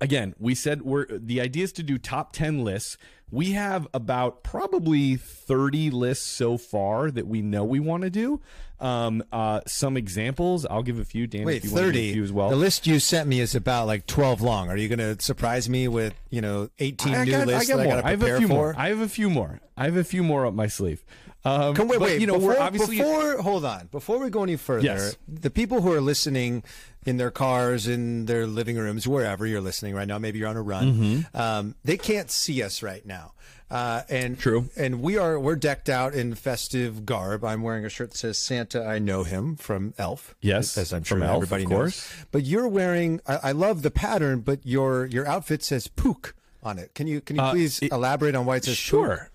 Again, 0.00 0.34
we 0.38 0.54
said 0.54 0.80
we're 0.80 1.06
the 1.06 1.42
idea 1.42 1.64
is 1.64 1.72
to 1.74 1.82
do 1.82 1.98
top 1.98 2.32
ten 2.32 2.64
lists 2.64 2.96
we 3.32 3.52
have 3.52 3.88
about 3.94 4.42
probably 4.44 5.16
30 5.16 5.90
lists 5.90 6.26
so 6.26 6.58
far 6.58 7.10
that 7.10 7.26
we 7.26 7.40
know 7.40 7.64
we 7.64 7.80
want 7.80 8.02
to 8.02 8.10
do. 8.10 8.42
Um, 8.82 9.22
uh, 9.32 9.60
some 9.66 9.96
examples. 9.96 10.66
I'll 10.66 10.82
give 10.82 10.98
a 10.98 11.04
few. 11.04 11.28
Dan, 11.28 11.44
Wait, 11.44 11.62
30 11.62 12.20
as 12.20 12.32
well. 12.32 12.50
The 12.50 12.56
list 12.56 12.86
you 12.86 12.98
sent 12.98 13.28
me 13.28 13.38
is 13.38 13.54
about 13.54 13.86
like 13.86 14.06
12 14.06 14.42
long. 14.42 14.68
Are 14.68 14.76
you 14.76 14.88
going 14.88 14.98
to 14.98 15.22
surprise 15.22 15.68
me 15.68 15.86
with 15.86 16.14
you 16.30 16.40
know 16.40 16.68
18 16.80 17.14
I 17.14 17.24
new 17.24 17.30
got, 17.30 17.46
lists 17.46 17.70
I, 17.70 17.76
got 17.76 17.84
more. 17.84 17.94
I, 17.94 18.08
I 18.08 18.10
have 18.10 18.22
a 18.22 18.38
few 18.38 18.48
for? 18.48 18.54
more. 18.54 18.74
I 18.76 18.88
have 18.88 19.00
a 19.00 19.08
few 19.08 19.30
more. 19.30 19.60
I 19.76 19.84
have 19.84 19.96
a 19.96 20.04
few 20.04 20.22
more 20.24 20.46
up 20.46 20.54
my 20.54 20.66
sleeve. 20.66 21.04
Um, 21.44 21.74
Come 21.74 21.88
wait, 21.88 21.98
but, 21.98 22.04
wait. 22.06 22.20
You 22.20 22.26
know, 22.26 22.34
before, 22.34 22.50
we're 22.50 22.60
obviously 22.60 22.98
before. 22.98 23.42
Hold 23.42 23.64
on. 23.64 23.88
Before 23.88 24.18
we 24.18 24.30
go 24.30 24.42
any 24.42 24.56
further, 24.56 24.84
yes. 24.84 25.16
the 25.26 25.50
people 25.50 25.80
who 25.80 25.92
are 25.92 26.00
listening 26.00 26.62
in 27.04 27.16
their 27.16 27.30
cars, 27.30 27.88
in 27.88 28.26
their 28.26 28.46
living 28.46 28.76
rooms, 28.76 29.08
wherever 29.08 29.46
you're 29.46 29.60
listening 29.60 29.94
right 29.94 30.06
now, 30.06 30.18
maybe 30.18 30.38
you're 30.38 30.48
on 30.48 30.56
a 30.56 30.62
run. 30.62 30.92
Mm-hmm. 30.92 31.36
Um, 31.36 31.74
they 31.84 31.96
can't 31.96 32.30
see 32.30 32.62
us 32.62 32.82
right 32.82 33.04
now. 33.04 33.32
Uh, 33.72 34.02
and 34.10 34.38
true, 34.38 34.68
and 34.76 35.00
we 35.00 35.16
are 35.16 35.40
we're 35.40 35.56
decked 35.56 35.88
out 35.88 36.12
in 36.12 36.34
festive 36.34 37.06
garb. 37.06 37.42
I'm 37.42 37.62
wearing 37.62 37.86
a 37.86 37.88
shirt 37.88 38.10
that 38.10 38.18
says 38.18 38.36
"Santa, 38.36 38.84
I 38.84 38.98
know 38.98 39.22
him" 39.24 39.56
from 39.56 39.94
Elf. 39.96 40.34
Yes, 40.42 40.76
as 40.76 40.92
I'm 40.92 41.04
sure 41.04 41.16
from 41.16 41.26
everybody 41.26 41.62
Elf, 41.62 41.70
knows. 41.70 42.14
But 42.32 42.44
you're 42.44 42.68
wearing. 42.68 43.22
I, 43.26 43.38
I, 43.44 43.52
love 43.52 43.80
the 43.80 43.90
pattern, 43.90 44.40
but 44.40 44.60
your 44.66 45.06
your 45.06 45.26
outfit 45.26 45.62
says 45.62 45.88
"Pook" 45.88 46.34
on 46.62 46.78
it. 46.78 46.92
Can 46.94 47.06
you 47.06 47.22
can 47.22 47.36
you 47.36 47.42
uh, 47.42 47.52
please 47.52 47.78
it, 47.80 47.90
elaborate 47.92 48.34
on 48.34 48.44
why 48.44 48.56
it 48.56 48.66
says 48.66 48.76
sure. 48.76 49.16
Pook? 49.16 49.31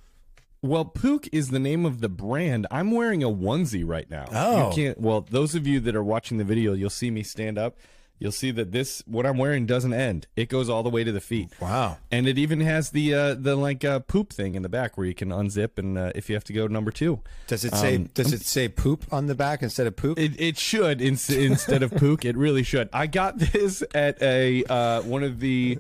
Well, 0.68 0.86
Pook 0.86 1.30
is 1.32 1.50
the 1.50 1.60
name 1.60 1.86
of 1.86 2.02
the 2.02 2.10
brand. 2.10 2.68
I'm 2.70 2.92
wearing 2.92 3.24
a 3.24 3.30
onesie 3.30 3.88
right 3.88 4.10
now. 4.10 4.26
Oh, 4.32 4.70
you 4.70 4.76
can't. 4.76 5.00
Well, 5.00 5.22
those 5.22 5.56
of 5.56 5.66
you 5.66 5.80
that 5.82 5.96
are 5.96 6.04
watching 6.04 6.38
the 6.38 6.44
video, 6.44 6.74
you'll 6.74 6.90
see 6.90 7.10
me 7.10 7.24
stand 7.24 7.58
up. 7.58 7.78
You'll 8.20 8.32
see 8.32 8.50
that 8.52 8.72
this 8.72 9.04
what 9.06 9.26
I'm 9.28 9.38
wearing 9.38 9.66
doesn't 9.68 9.94
end. 9.94 10.26
It 10.36 10.50
goes 10.50 10.70
all 10.70 10.82
the 10.82 10.90
way 10.90 11.04
to 11.04 11.12
the 11.12 11.22
feet. 11.22 11.52
Wow! 11.62 12.00
And 12.12 12.28
it 12.28 12.38
even 12.40 12.62
has 12.62 12.90
the 12.90 13.14
uh, 13.14 13.36
the 13.36 13.56
like 13.56 13.86
uh, 13.86 14.00
poop 14.00 14.34
thing 14.34 14.56
in 14.56 14.64
the 14.64 14.70
back 14.70 14.98
where 14.98 15.06
you 15.06 15.14
can 15.14 15.30
unzip 15.30 15.78
and 15.78 15.98
uh, 15.98 16.12
if 16.16 16.28
you 16.28 16.36
have 16.36 16.44
to 16.46 16.54
go 16.54 16.66
number 16.66 16.90
two. 16.90 17.22
Does 17.46 17.64
it 17.64 17.76
say 17.76 17.96
um, 17.98 18.10
Does 18.16 18.34
it 18.34 18.42
say 18.42 18.70
poop 18.70 19.06
on 19.12 19.28
the 19.28 19.36
back 19.36 19.62
instead 19.62 19.86
of 19.86 19.96
poop? 19.96 20.18
It, 20.18 20.40
it 20.42 20.58
should 20.58 21.00
in, 21.00 21.18
instead 21.30 21.84
of 21.84 21.92
pook. 21.92 22.26
It 22.26 22.36
really 22.36 22.64
should. 22.64 22.90
I 22.92 23.06
got 23.06 23.38
this 23.54 23.84
at 23.94 24.20
a 24.22 24.64
uh, 24.66 25.04
one 25.04 25.24
of 25.24 25.40
the 25.40 25.78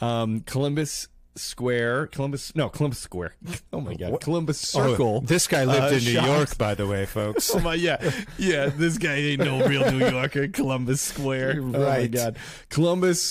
um, 0.00 0.40
Columbus 0.42 1.08
Square, 1.36 2.08
Columbus, 2.08 2.54
no, 2.54 2.68
Columbus 2.68 2.98
Square. 2.98 3.34
Oh 3.72 3.80
my 3.80 3.94
God, 3.94 4.20
Columbus 4.20 4.74
oh, 4.74 4.90
Circle. 4.90 5.20
Oh, 5.22 5.26
this 5.26 5.46
guy 5.46 5.64
lived 5.64 5.84
uh, 5.84 5.96
in 5.96 6.04
New 6.04 6.12
shops. 6.12 6.26
York, 6.26 6.58
by 6.58 6.74
the 6.74 6.86
way, 6.86 7.06
folks. 7.06 7.50
oh 7.54 7.60
my, 7.60 7.74
yeah, 7.74 8.10
yeah. 8.36 8.66
This 8.66 8.98
guy 8.98 9.14
ain't 9.14 9.40
no 9.40 9.64
real 9.66 9.90
New 9.92 10.08
Yorker. 10.08 10.48
Columbus 10.48 11.00
Square. 11.00 11.60
Right. 11.62 11.80
Oh 11.80 12.00
my 12.00 12.06
God, 12.06 12.36
Columbus 12.68 13.22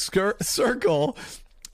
Circle. 0.42 1.18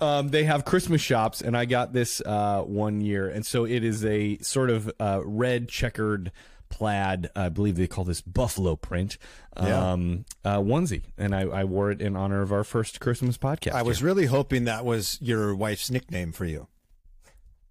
Um, 0.01 0.29
they 0.29 0.43
have 0.43 0.65
Christmas 0.65 0.99
shops, 0.99 1.41
and 1.41 1.55
I 1.55 1.65
got 1.65 1.93
this 1.93 2.21
uh, 2.25 2.61
one 2.63 3.01
year, 3.01 3.29
and 3.29 3.45
so 3.45 3.65
it 3.65 3.83
is 3.83 4.03
a 4.03 4.37
sort 4.39 4.69
of 4.69 4.91
uh, 4.99 5.21
red 5.23 5.69
checkered 5.69 6.31
plaid. 6.69 7.29
I 7.35 7.49
believe 7.49 7.77
they 7.77 7.87
call 7.87 8.03
this 8.03 8.21
buffalo 8.21 8.75
print 8.75 9.17
um, 9.55 10.25
yeah. 10.43 10.57
uh, 10.57 10.59
onesie, 10.59 11.03
and 11.17 11.35
I, 11.35 11.41
I, 11.41 11.63
wore 11.63 11.91
it 11.91 12.01
in 12.01 12.15
honor 12.15 12.41
of 12.41 12.51
our 12.51 12.63
first 12.63 12.99
Christmas 12.99 13.37
podcast. 13.37 13.73
I 13.73 13.81
was 13.81 14.03
really 14.03 14.25
hoping 14.25 14.65
that 14.65 14.83
was 14.85 15.17
your 15.21 15.55
wife's 15.55 15.89
nickname 15.89 16.31
for 16.31 16.45
you. 16.45 16.67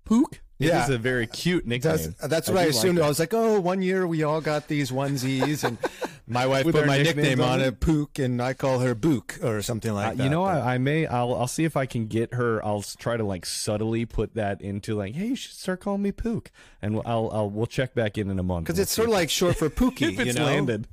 Pook. 0.04 0.40
Yeah, 0.58 0.80
it's 0.80 0.90
a 0.90 0.98
very 0.98 1.26
cute 1.26 1.66
nickname. 1.66 1.96
That's, 1.96 2.28
that's 2.28 2.48
what 2.48 2.58
I, 2.58 2.62
I 2.62 2.66
assumed. 2.66 2.98
Like 2.98 3.06
I 3.06 3.08
was 3.08 3.18
like, 3.18 3.34
oh, 3.34 3.60
one 3.60 3.82
year 3.82 4.06
we 4.06 4.22
all 4.22 4.40
got 4.40 4.68
these 4.68 4.90
onesies, 4.90 5.64
and 5.64 5.78
my 6.26 6.46
wife 6.46 6.64
put 6.64 6.86
my 6.86 7.02
nickname 7.02 7.40
on 7.40 7.60
it, 7.60 7.80
Pook, 7.80 8.18
and 8.18 8.40
I 8.40 8.54
call 8.54 8.78
her 8.80 8.94
Book 8.94 9.38
or 9.42 9.60
something 9.62 9.92
like 9.92 10.06
uh, 10.06 10.14
that. 10.14 10.24
You 10.24 10.30
know, 10.30 10.44
I, 10.44 10.74
I, 10.74 10.78
may, 10.78 11.06
I'll, 11.06 11.34
I'll 11.34 11.46
see 11.46 11.64
if 11.64 11.76
I 11.76 11.86
can 11.86 12.06
get 12.06 12.34
her. 12.34 12.64
I'll 12.64 12.82
try 12.82 13.16
to 13.16 13.24
like 13.24 13.44
subtly 13.44 14.06
put 14.06 14.34
that 14.34 14.60
into 14.60 14.94
like, 14.94 15.14
hey, 15.14 15.26
you 15.26 15.36
should 15.36 15.52
start 15.52 15.80
calling 15.80 16.02
me 16.02 16.12
Pook, 16.12 16.50
and 16.80 17.00
I'll, 17.04 17.30
I'll, 17.32 17.50
we'll 17.50 17.66
check 17.66 17.94
back 17.94 18.16
in 18.16 18.30
in 18.30 18.38
a 18.38 18.42
month 18.42 18.66
because 18.66 18.78
it's 18.78 18.92
sort 18.92 19.08
of 19.08 19.14
like 19.14 19.30
short 19.30 19.56
for 19.56 19.68
Pookie. 19.74 20.12
if 20.12 20.20
it's 20.20 20.26
you 20.26 20.32
know? 20.34 20.46
landed. 20.46 20.88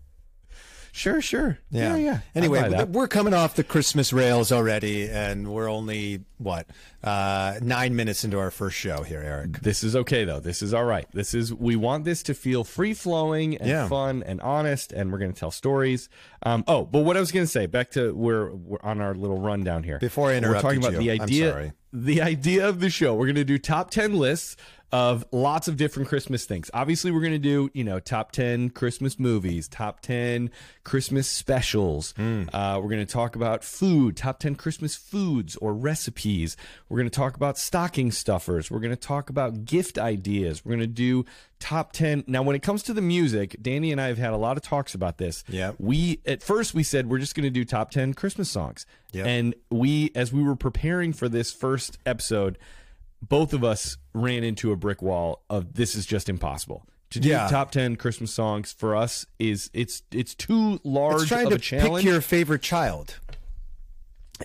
Sure, 0.92 1.22
sure. 1.22 1.58
Yeah, 1.70 1.96
yeah. 1.96 2.04
yeah. 2.04 2.20
Anyway, 2.36 2.86
we're 2.86 3.08
coming 3.08 3.34
off 3.34 3.56
the 3.56 3.64
Christmas 3.64 4.12
rails 4.12 4.52
already, 4.52 5.10
and 5.10 5.48
we're 5.48 5.70
only 5.70 6.26
what 6.38 6.68
uh, 7.04 7.60
nine 7.62 7.96
minutes 7.96 8.24
into 8.24 8.38
our 8.40 8.52
first 8.52 8.76
show 8.76 9.04
here, 9.04 9.22
Eric. 9.22 9.62
This 9.62 9.84
is 9.84 9.96
okay 9.96 10.26
though. 10.26 10.40
This 10.40 10.62
is 10.62 10.74
all 10.74 10.84
right. 10.84 11.08
This 11.14 11.34
is 11.34 11.54
we 11.54 11.76
want 11.76 12.04
this 12.04 12.24
to 12.24 12.34
feel 12.34 12.64
free 12.64 12.94
flowing 12.94 13.58
and 13.58 13.70
yeah. 13.70 13.88
fun 13.88 14.22
and 14.24 14.42
honest, 14.42 14.92
and 14.92 15.12
we're 15.12 15.20
going 15.20 15.34
to 15.34 15.40
tell 15.40 15.52
stories. 15.52 16.10
Um, 16.44 16.64
oh, 16.68 16.84
but 16.84 17.00
what 17.02 17.16
I 17.16 17.20
was 17.22 17.32
going 17.32 17.46
to 17.46 17.52
say, 17.52 17.68
back 17.68 17.92
to 17.92 18.14
we're, 18.14 18.52
we're 18.52 18.82
on 18.82 19.00
our 19.00 19.14
little 19.14 19.40
rundown 19.40 19.84
here. 19.84 20.00
Before 20.00 20.30
I 20.30 20.36
interrupt, 20.36 20.64
we're 20.64 20.74
talking 20.76 20.80
about 20.80 20.94
you, 20.94 21.12
the 21.12 21.22
idea. 21.22 21.74
The 21.94 22.22
idea 22.22 22.70
of 22.70 22.80
the 22.80 22.90
show. 22.90 23.14
We're 23.16 23.26
going 23.26 23.36
to 23.36 23.44
do 23.44 23.58
top 23.58 23.92
ten 23.92 24.14
lists 24.14 24.56
of 24.92 25.26
lots 25.32 25.68
of 25.68 25.78
different 25.78 26.10
Christmas 26.10 26.46
things. 26.46 26.70
Obviously, 26.74 27.12
we're 27.12 27.22
going 27.22 27.32
to 27.32 27.40
do, 27.40 27.70
you 27.74 27.84
know, 27.84 28.00
top 28.00 28.32
10 28.34 28.72
Christmas 28.72 29.18
movies, 29.18 29.68
top 29.70 30.02
10 30.02 30.50
Christmas 30.84 31.30
specials. 31.30 32.14
Hmm. 32.18 32.44
Uh, 32.52 32.80
we're 32.82 32.90
going 32.90 33.06
to 33.06 33.12
talk 33.12 33.36
about 33.36 33.64
food, 33.64 34.18
top 34.18 34.40
10 34.40 34.56
Christmas 34.56 34.96
foods 34.96 35.56
or 35.58 35.74
recipes. 35.74 36.58
We're 36.90 36.98
going 36.98 37.10
to 37.10 37.16
talk 37.16 37.36
about 37.36 37.58
stocking 37.58 38.12
stuffers. 38.12 38.70
We're 38.70 38.80
going 38.80 38.92
to 38.92 38.98
talk 38.98 39.30
about 39.30 39.64
gift 39.64 39.98
ideas. 39.98 40.66
We're 40.66 40.72
going 40.72 40.82
to 40.82 40.88
do 40.88 41.26
top 41.60 41.94
10. 41.94 42.26
Now, 42.28 42.42
when 42.42 42.58
it 42.58 42.62
comes 42.62 42.84
to 42.84 42.94
the 42.94 43.02
music, 43.02 43.56
Danny 43.62 43.94
and 43.94 44.02
I 44.02 44.08
have 44.08 44.18
had 44.18 44.34
a 44.34 44.38
lot 44.38 44.58
of 44.58 44.64
talks 44.64 44.94
about 44.94 45.20
this. 45.20 45.46
Yeah. 45.48 45.72
We, 45.80 46.20
at 46.26 46.44
first, 46.44 46.74
we 46.74 46.84
said 46.84 47.10
we're 47.10 47.20
just 47.20 47.36
going 47.36 47.46
to 47.46 47.50
do 47.50 47.64
top 47.64 47.92
10 47.92 48.14
Christmas 48.14 48.52
songs. 48.52 48.86
Yep. 49.14 49.26
And 49.26 49.56
we, 49.70 50.12
as 50.16 50.34
we 50.34 50.44
were 50.44 50.56
preparing 50.56 51.14
for 51.14 51.30
this 51.30 51.54
first 51.54 51.98
episode, 52.06 52.58
both 53.22 53.54
of 53.54 53.64
us 53.64 53.98
ran 54.14 54.44
into 54.44 54.72
a 54.72 54.76
brick 54.76 55.02
wall 55.02 55.44
of 55.50 55.74
this 55.74 55.96
is 55.96 56.06
just 56.06 56.30
impossible. 56.30 56.86
To 57.12 57.20
do 57.20 57.28
Yeah. 57.30 57.48
top 57.50 57.72
10 57.72 57.98
Christmas 57.98 58.32
songs 58.34 58.72
for 58.72 58.96
us 58.96 59.26
is 59.38 59.70
it's 59.74 60.02
it's 60.12 60.34
too 60.34 60.80
large 60.86 61.22
It's 61.24 61.28
trying 61.28 61.46
of 61.48 61.50
to 61.52 61.56
a 61.56 61.60
challenge. 61.60 61.96
pick 61.98 62.06
your 62.06 62.22
favorite 62.22 62.62
child. 62.62 63.20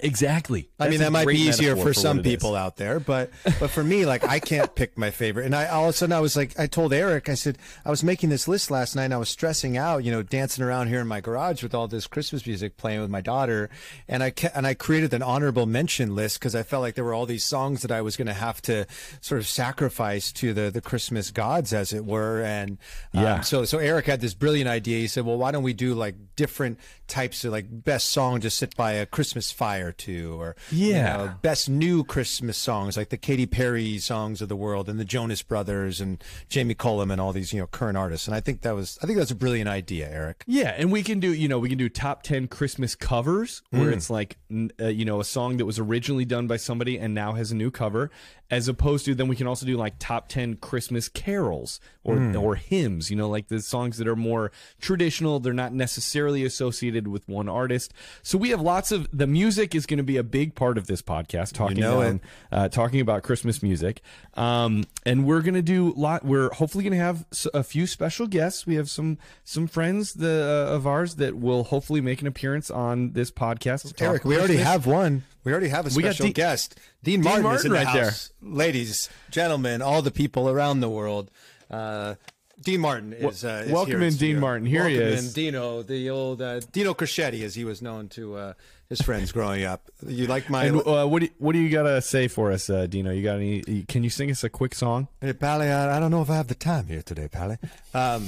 Exactly. 0.02 0.68
I 0.78 0.84
mean, 0.88 0.98
That's 0.98 1.06
that 1.08 1.12
might 1.12 1.26
be 1.26 1.38
easier 1.40 1.70
metaphor 1.70 1.90
for 1.92 1.94
some 1.94 2.18
is. 2.20 2.22
people 2.24 2.54
out 2.54 2.76
there, 2.76 3.00
but 3.00 3.30
but 3.60 3.70
for 3.70 3.82
me, 3.84 4.06
like 4.06 4.24
I 4.24 4.38
can't 4.40 4.74
pick 4.74 4.96
my 4.98 5.10
favorite. 5.10 5.46
And 5.46 5.54
I 5.54 5.66
all 5.68 5.84
of 5.84 5.90
a 5.90 5.92
sudden 5.92 6.12
I 6.12 6.20
was 6.20 6.36
like, 6.36 6.58
I 6.58 6.66
told 6.66 6.92
Eric, 6.92 7.28
I 7.28 7.34
said 7.34 7.58
I 7.84 7.90
was 7.90 8.02
making 8.02 8.30
this 8.30 8.46
list 8.48 8.70
last 8.70 8.94
night. 8.96 9.04
and 9.04 9.14
I 9.14 9.18
was 9.18 9.28
stressing 9.28 9.76
out, 9.76 10.04
you 10.04 10.10
know, 10.10 10.22
dancing 10.22 10.64
around 10.64 10.88
here 10.88 11.00
in 11.00 11.06
my 11.06 11.20
garage 11.20 11.62
with 11.62 11.74
all 11.74 11.88
this 11.88 12.06
Christmas 12.06 12.46
music 12.46 12.76
playing 12.76 13.00
with 13.00 13.10
my 13.10 13.20
daughter, 13.20 13.70
and 14.08 14.22
I 14.22 14.30
ca- 14.30 14.50
and 14.54 14.66
I 14.66 14.74
created 14.74 15.14
an 15.14 15.22
honorable 15.22 15.66
mention 15.66 16.14
list 16.14 16.38
because 16.38 16.54
I 16.54 16.62
felt 16.62 16.82
like 16.82 16.94
there 16.94 17.04
were 17.04 17.14
all 17.14 17.26
these 17.26 17.44
songs 17.44 17.82
that 17.82 17.90
I 17.92 18.02
was 18.02 18.16
going 18.16 18.26
to 18.28 18.34
have 18.34 18.60
to 18.62 18.86
sort 19.20 19.40
of 19.40 19.46
sacrifice 19.46 20.32
to 20.32 20.52
the 20.52 20.70
the 20.70 20.80
Christmas 20.80 21.30
gods, 21.30 21.72
as 21.72 21.92
it 21.92 22.04
were. 22.04 22.42
And 22.42 22.78
um, 23.14 23.22
Yeah. 23.22 23.40
so 23.40 23.64
so 23.64 23.78
Eric 23.78 24.06
had 24.06 24.20
this 24.20 24.34
brilliant 24.34 24.68
idea. 24.68 24.98
He 24.98 25.06
said, 25.08 25.24
well, 25.24 25.38
why 25.38 25.50
don't 25.52 25.62
we 25.62 25.72
do 25.74 25.94
like 25.94 26.14
different 26.36 26.78
types 27.08 27.44
of 27.44 27.52
like 27.52 27.66
best 27.70 28.10
song 28.10 28.40
to 28.40 28.50
sit 28.50 28.76
by 28.76 28.92
a 28.92 29.06
Christmas 29.06 29.52
fire 29.52 29.85
to, 29.92 30.40
or 30.40 30.56
you 30.70 30.88
Yeah. 30.94 31.16
know, 31.16 31.34
best 31.42 31.68
new 31.68 32.04
Christmas 32.04 32.56
songs 32.56 32.96
like 32.96 33.08
the 33.10 33.16
Katy 33.16 33.46
Perry 33.46 33.98
songs 33.98 34.40
of 34.42 34.48
the 34.48 34.56
world 34.56 34.88
and 34.88 34.98
the 35.00 35.04
Jonas 35.04 35.42
Brothers 35.42 36.00
and 36.00 36.22
Jamie 36.48 36.74
Cullum 36.74 37.10
and 37.10 37.20
all 37.20 37.32
these 37.32 37.52
you 37.52 37.60
know 37.60 37.66
current 37.66 37.96
artists. 37.96 38.26
And 38.26 38.34
I 38.34 38.40
think 38.40 38.62
that 38.62 38.74
was 38.74 38.98
I 39.02 39.06
think 39.06 39.18
that's 39.18 39.30
a 39.30 39.34
brilliant 39.36 39.68
idea, 39.68 40.08
Eric. 40.10 40.44
Yeah, 40.46 40.74
and 40.76 40.90
we 40.92 41.02
can 41.02 41.20
do, 41.20 41.32
you 41.32 41.48
know, 41.48 41.58
we 41.58 41.68
can 41.68 41.78
do 41.78 41.88
top 41.88 42.22
10 42.22 42.48
Christmas 42.48 42.94
covers 42.94 43.62
where 43.70 43.90
it's 43.90 44.10
like, 44.10 44.36
uh, 44.80 44.86
you 44.86 45.04
know, 45.04 45.20
a 45.20 45.24
song 45.24 45.56
that 45.58 45.64
was 45.66 45.78
originally 45.78 46.24
done 46.24 46.46
by 46.46 46.56
somebody 46.56 46.98
and 46.98 47.14
now 47.14 47.32
has 47.32 47.50
a 47.50 47.54
new 47.56 47.70
cover, 47.70 48.10
as 48.50 48.68
opposed 48.68 49.04
to 49.04 49.14
then 49.14 49.28
we 49.28 49.36
can 49.36 49.46
also 49.46 49.66
do 49.66 49.76
like 49.76 49.94
top 49.98 50.28
10 50.28 50.56
Christmas 50.56 51.08
carols 51.08 51.80
or 52.04 52.34
or 52.36 52.54
hymns, 52.54 53.10
you 53.10 53.16
know, 53.16 53.28
like 53.28 53.48
the 53.48 53.60
songs 53.60 53.98
that 53.98 54.06
are 54.06 54.16
more 54.16 54.52
traditional, 54.80 55.40
they're 55.40 55.52
not 55.52 55.72
necessarily 55.72 56.44
associated 56.44 57.08
with 57.08 57.28
one 57.28 57.48
artist. 57.48 57.92
So 58.22 58.38
we 58.38 58.50
have 58.50 58.60
lots 58.60 58.92
of 58.92 59.08
the 59.12 59.26
music 59.26 59.74
is 59.76 59.87
going 59.87 59.99
to 59.99 60.02
be 60.04 60.16
a 60.16 60.23
big 60.25 60.54
part 60.54 60.78
of 60.78 60.87
this 60.87 61.02
podcast 61.02 61.52
talking 61.52 61.78
know 61.78 62.02
down, 62.02 62.21
uh, 62.50 62.68
talking 62.68 63.00
about 63.00 63.23
Christmas 63.23 63.62
music. 63.62 64.00
Um, 64.35 64.85
and 65.04 65.25
we're 65.26 65.42
gonna 65.42 65.62
do 65.62 65.92
a 65.92 65.99
lot. 65.99 66.25
We're 66.25 66.50
hopefully 66.50 66.85
gonna 66.85 66.97
have 66.97 67.25
a 67.54 67.62
few 67.62 67.87
special 67.87 68.26
guests. 68.26 68.66
We 68.66 68.75
have 68.75 68.90
some 68.90 69.18
some 69.45 69.66
friends 69.66 70.14
the, 70.14 70.66
uh, 70.71 70.75
of 70.75 70.87
ours 70.87 71.16
that 71.16 71.37
will 71.37 71.64
hopefully 71.64 72.00
make 72.00 72.21
an 72.21 72.26
appearance 72.26 72.71
on 72.71 73.12
this 73.12 73.30
podcast. 73.30 73.95
to 73.95 74.04
Eric, 74.04 74.25
we 74.25 74.37
already 74.37 74.56
have 74.56 74.87
one. 74.87 75.25
We 75.45 75.52
already 75.52 75.68
have 75.68 75.87
a 75.87 75.90
special 75.90 76.26
Dean- 76.26 76.33
guest. 76.33 76.78
Dean 77.02 77.23
Martin, 77.23 77.40
is 77.40 77.45
Martin 77.45 77.66
in 77.66 77.73
the 77.73 77.78
right 77.85 77.95
there. 77.95 78.04
house. 78.04 78.33
Ladies, 78.42 79.09
gentlemen, 79.30 79.80
all 79.80 80.02
the 80.02 80.11
people 80.11 80.50
around 80.50 80.80
the 80.80 80.88
world. 80.90 81.30
Uh, 81.71 82.16
Dean 82.62 82.80
Martin 82.80 83.12
is, 83.12 83.45
uh, 83.45 83.64
is 83.66 83.73
welcome 83.73 84.00
here 84.00 84.09
in. 84.09 84.14
Dean 84.14 84.40
Martin. 84.40 84.66
Here 84.66 84.88
he 84.88 84.97
is. 84.97 85.26
in, 85.28 85.33
Dino, 85.33 85.83
the 85.83 86.11
old 86.11 86.40
uh, 86.40 86.61
Dino 86.73 86.95
Crocetti, 86.95 87.42
as 87.42 87.54
he 87.54 87.64
was 87.64 87.83
known 87.83 88.09
to 88.11 88.35
uh, 88.35 88.52
his 88.88 89.00
friends 89.00 89.32
growing 89.32 89.64
up. 89.64 89.90
You 90.06 90.26
like 90.26 90.48
my 90.50 90.64
And 90.64 90.86
uh, 90.86 91.06
what 91.06 91.20
do 91.20 91.26
you, 91.26 91.32
what 91.38 91.52
do 91.52 91.58
you 91.58 91.68
gotta 91.70 92.00
say 92.02 92.28
for 92.28 92.52
us, 92.52 92.70
uh, 92.70 92.86
Dino? 92.86 93.10
You 93.12 93.22
got 93.22 93.36
any? 93.36 93.84
Can 93.88 94.04
you 94.04 94.10
sing 94.10 94.30
us 94.30 94.44
a 94.44 94.48
quick 94.48 94.74
song? 94.74 95.08
Hey, 95.20 95.32
Pally, 95.32 95.68
I, 95.68 95.96
I 95.96 96.00
don't 96.00 96.10
know 96.10 96.22
if 96.22 96.30
I 96.30 96.36
have 96.36 96.48
the 96.48 96.54
time 96.54 96.86
here 96.86 97.02
today, 97.02 97.28
Pally. 97.28 97.58
Um, 97.94 98.26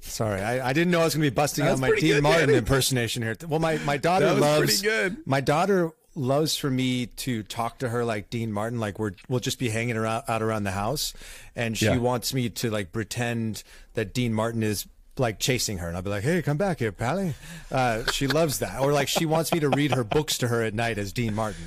sorry, 0.00 0.40
I, 0.40 0.70
I 0.70 0.72
didn't 0.72 0.90
know 0.90 1.00
I 1.00 1.04
was 1.04 1.14
going 1.14 1.24
to 1.24 1.30
be 1.30 1.34
busting 1.34 1.66
out 1.66 1.78
my 1.78 1.90
Dean 1.90 2.14
good, 2.14 2.22
Martin 2.22 2.50
impersonation 2.50 3.22
here. 3.22 3.36
Well, 3.46 3.60
my, 3.60 3.78
my 3.78 3.96
daughter 3.96 4.32
loves 4.32 4.80
good. 4.82 5.16
My 5.26 5.40
daughter 5.40 5.90
loves 6.14 6.56
for 6.56 6.70
me 6.70 7.06
to 7.06 7.42
talk 7.42 7.78
to 7.78 7.88
her 7.88 8.04
like 8.04 8.28
Dean 8.28 8.52
Martin, 8.52 8.78
like 8.78 8.98
we're 8.98 9.12
we'll 9.28 9.40
just 9.40 9.58
be 9.58 9.70
hanging 9.70 9.96
around 9.96 10.24
out 10.28 10.42
around 10.42 10.64
the 10.64 10.70
house, 10.72 11.14
and 11.56 11.76
she 11.76 11.86
Yeah. 11.86 11.96
wants 11.96 12.34
me 12.34 12.50
to 12.50 12.70
like 12.70 12.92
pretend 12.92 13.62
that 13.94 14.14
Dean 14.14 14.32
Martin 14.34 14.62
is. 14.62 14.86
Like 15.18 15.38
chasing 15.38 15.78
her, 15.78 15.88
and 15.88 15.96
I'll 15.96 16.02
be 16.02 16.08
like, 16.08 16.22
"Hey, 16.24 16.40
come 16.40 16.56
back 16.56 16.78
here, 16.78 16.90
Pally." 16.90 17.34
Uh, 17.70 18.04
she 18.12 18.26
loves 18.26 18.60
that, 18.60 18.80
or 18.80 18.92
like 18.92 19.08
she 19.08 19.26
wants 19.26 19.52
me 19.52 19.60
to 19.60 19.68
read 19.68 19.92
her 19.92 20.04
books 20.04 20.38
to 20.38 20.48
her 20.48 20.62
at 20.62 20.72
night 20.72 20.96
as 20.96 21.12
Dean 21.12 21.34
Martin. 21.34 21.64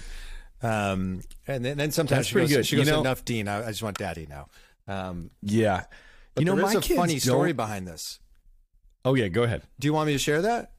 Um, 0.63 1.21
and 1.47 1.63
then, 1.63 1.77
then 1.77 1.91
sometimes 1.91 2.19
That's 2.19 2.27
she 2.29 2.33
pretty 2.33 2.47
goes, 2.47 2.57
good. 2.57 2.65
She 2.65 2.77
You 2.77 2.85
know- 2.85 3.01
"Enough, 3.01 3.23
Dean. 3.23 3.47
I, 3.47 3.65
I 3.65 3.67
just 3.67 3.83
want 3.83 3.99
Daddy 3.99 4.25
now." 4.27 4.47
Um, 4.87 5.29
Yeah, 5.43 5.83
but 6.33 6.41
you 6.41 6.45
know 6.45 6.55
there 6.55 6.65
is 6.65 6.73
my 6.73 6.79
a 6.79 6.81
kids 6.81 6.99
funny 6.99 7.19
story 7.19 7.49
don't- 7.49 7.57
behind 7.57 7.87
this. 7.87 8.19
Oh 9.03 9.13
yeah, 9.13 9.27
go 9.27 9.43
ahead. 9.43 9.61
Do 9.79 9.87
you 9.87 9.93
want 9.93 10.07
me 10.07 10.13
to 10.13 10.19
share 10.19 10.41
that? 10.41 10.71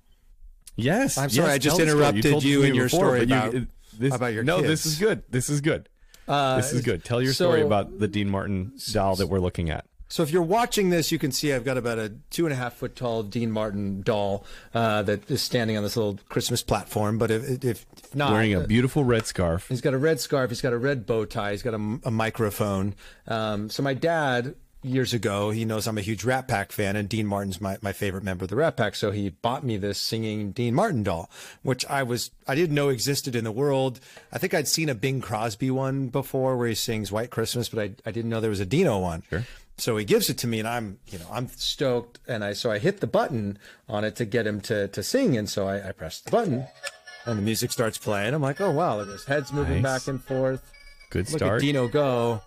Yes, 0.75 1.17
I'm 1.19 1.31
sorry, 1.31 1.47
yes, 1.47 1.55
I 1.55 1.59
just 1.59 1.77
story. 1.77 1.89
interrupted 1.91 2.43
you 2.43 2.63
in 2.65 2.75
your 2.75 2.87
before, 2.87 2.99
story 3.01 3.27
but 3.27 3.29
you- 3.29 3.35
about- 3.61 3.69
this, 3.99 4.15
about 4.15 4.33
your 4.35 4.43
No, 4.43 4.61
this 4.61 4.85
is 4.87 4.99
good. 4.99 5.23
This 5.31 5.49
is 5.49 5.61
good. 5.61 5.89
Uh, 6.27 6.57
This 6.57 6.73
is 6.73 6.83
good. 6.83 7.05
Tell 7.05 7.23
your 7.23 7.33
so- 7.33 7.45
story 7.47 7.63
about 7.63 8.01
the 8.01 8.09
Dean 8.09 8.29
Martin 8.29 8.73
doll 8.93 9.15
that 9.17 9.29
we're 9.29 9.39
looking 9.39 9.71
at. 9.71 9.87
So 10.09 10.23
if 10.23 10.31
you're 10.31 10.43
watching 10.43 10.91
this, 10.91 11.11
you 11.11 11.19
can 11.19 11.33
see 11.33 11.53
I've 11.53 11.65
got 11.65 11.77
about 11.77 11.99
a 11.99 12.13
two 12.31 12.47
and 12.47 12.53
a 12.53 12.57
half 12.57 12.75
foot 12.75 12.95
tall 12.95 13.23
Dean 13.23 13.51
Martin 13.51 14.03
doll 14.03 14.45
uh, 14.73 15.03
that 15.03 15.31
is 15.31 15.43
standing 15.43 15.77
on 15.77 15.83
this 15.83 15.97
little 15.97 16.19
Christmas 16.29 16.63
platform. 16.63 17.19
But 17.19 17.31
if, 17.31 17.65
if 17.65 17.87
not, 18.15 18.33
Wearing 18.33 18.55
a 18.55 18.61
uh, 18.61 18.67
beautiful 18.67 19.05
red 19.05 19.27
scarf. 19.27 19.69
He's 19.69 19.81
got 19.81 19.95
a 19.95 19.99
red 19.99 20.21
scarf. 20.21 20.51
He's 20.51 20.61
got 20.61 20.73
a 20.73 20.79
red 20.79 21.07
bow 21.07 21.25
tie. 21.25 21.53
He's 21.53 21.63
got 21.63 21.75
a, 21.75 21.99
a 22.05 22.11
microphone. 22.11 22.95
Um, 23.27 23.69
so 23.69 23.83
my 23.83 23.95
dad, 23.95 24.55
years 24.87 25.13
ago, 25.13 25.51
he 25.51 25.65
knows 25.65 25.87
I'm 25.87 25.99
a 25.99 26.03
huge 26.03 26.25
Rat 26.25 26.47
Pack 26.47 26.73
fan, 26.73 26.97
and 26.97 27.09
Dean 27.09 27.27
Martin's 27.27 27.61
my, 27.61 27.77
my 27.83 27.93
favorite 27.93 28.23
member 28.23 28.45
of 28.45 28.51
the 28.51 28.57
Rat 28.57 28.77
Pack. 28.77 28.95
So 28.95 29.11
he 29.11 29.31
bought 29.31 29.65
me 29.65 29.77
this 29.77 29.99
singing 29.99 30.53
Dean 30.53 30.75
Martin 30.75 31.03
doll, 31.03 31.29
which 31.63 31.85
I 31.87 32.03
was 32.03 32.31
I 32.47 32.55
didn't 32.55 32.75
know 32.75 32.89
existed 32.89 33.35
in 33.35 33.45
the 33.45 33.53
world. 33.53 34.01
I 34.33 34.39
think 34.39 34.55
I'd 34.55 34.69
seen 34.69 34.89
a 34.89 34.95
Bing 34.95 35.21
Crosby 35.21 35.71
one 35.71 36.09
before 36.09 36.57
where 36.57 36.69
he 36.69 36.75
sings 36.75 37.11
White 37.11 37.31
Christmas, 37.31 37.69
but 37.69 37.81
I, 37.81 37.91
I 38.09 38.13
didn't 38.13 38.31
know 38.31 38.41
there 38.41 38.51
was 38.51 38.61
a 38.61 38.67
Dino 38.67 38.99
one. 39.01 39.25
Sure. 39.29 39.45
So 39.79 39.97
he 39.99 40.05
gives 40.07 40.31
it 40.31 40.39
to 40.39 40.47
me, 40.47 40.59
and 40.59 40.67
I'm, 40.69 40.99
you 41.09 41.19
know, 41.19 41.27
I'm 41.31 41.49
stoked, 41.49 42.19
and 42.27 42.43
I 42.43 42.55
so 42.55 42.71
I 42.71 42.79
hit 42.79 43.01
the 43.01 43.07
button 43.07 43.59
on 43.89 44.05
it 44.05 44.17
to 44.17 44.25
get 44.25 44.47
him 44.47 44.61
to 44.63 44.89
to 44.89 45.03
sing, 45.03 45.37
and 45.37 45.49
so 45.49 45.69
I, 45.69 45.89
I 45.89 45.93
pressed 45.93 46.25
the 46.25 46.31
button, 46.31 46.67
and 47.27 47.39
the 47.39 47.43
music 47.43 47.73
starts 47.73 47.99
playing. 47.99 48.33
I'm 48.33 48.41
like, 48.43 48.61
oh 48.61 48.71
wow, 48.71 48.97
look, 48.97 49.09
his 49.09 49.25
head's 49.27 49.53
moving 49.53 49.83
Nice. 49.83 50.05
back 50.05 50.09
and 50.09 50.23
forth. 50.25 50.63
Good 51.11 51.29
Look 51.31 51.39
start. 51.41 51.55
at 51.57 51.61
Dino 51.61 51.89
go. 51.89 52.41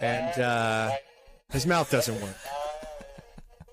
And 0.00 0.40
uh, 0.40 0.90
his 1.50 1.66
mouth 1.66 1.90
doesn't 1.90 2.20
work. 2.20 2.36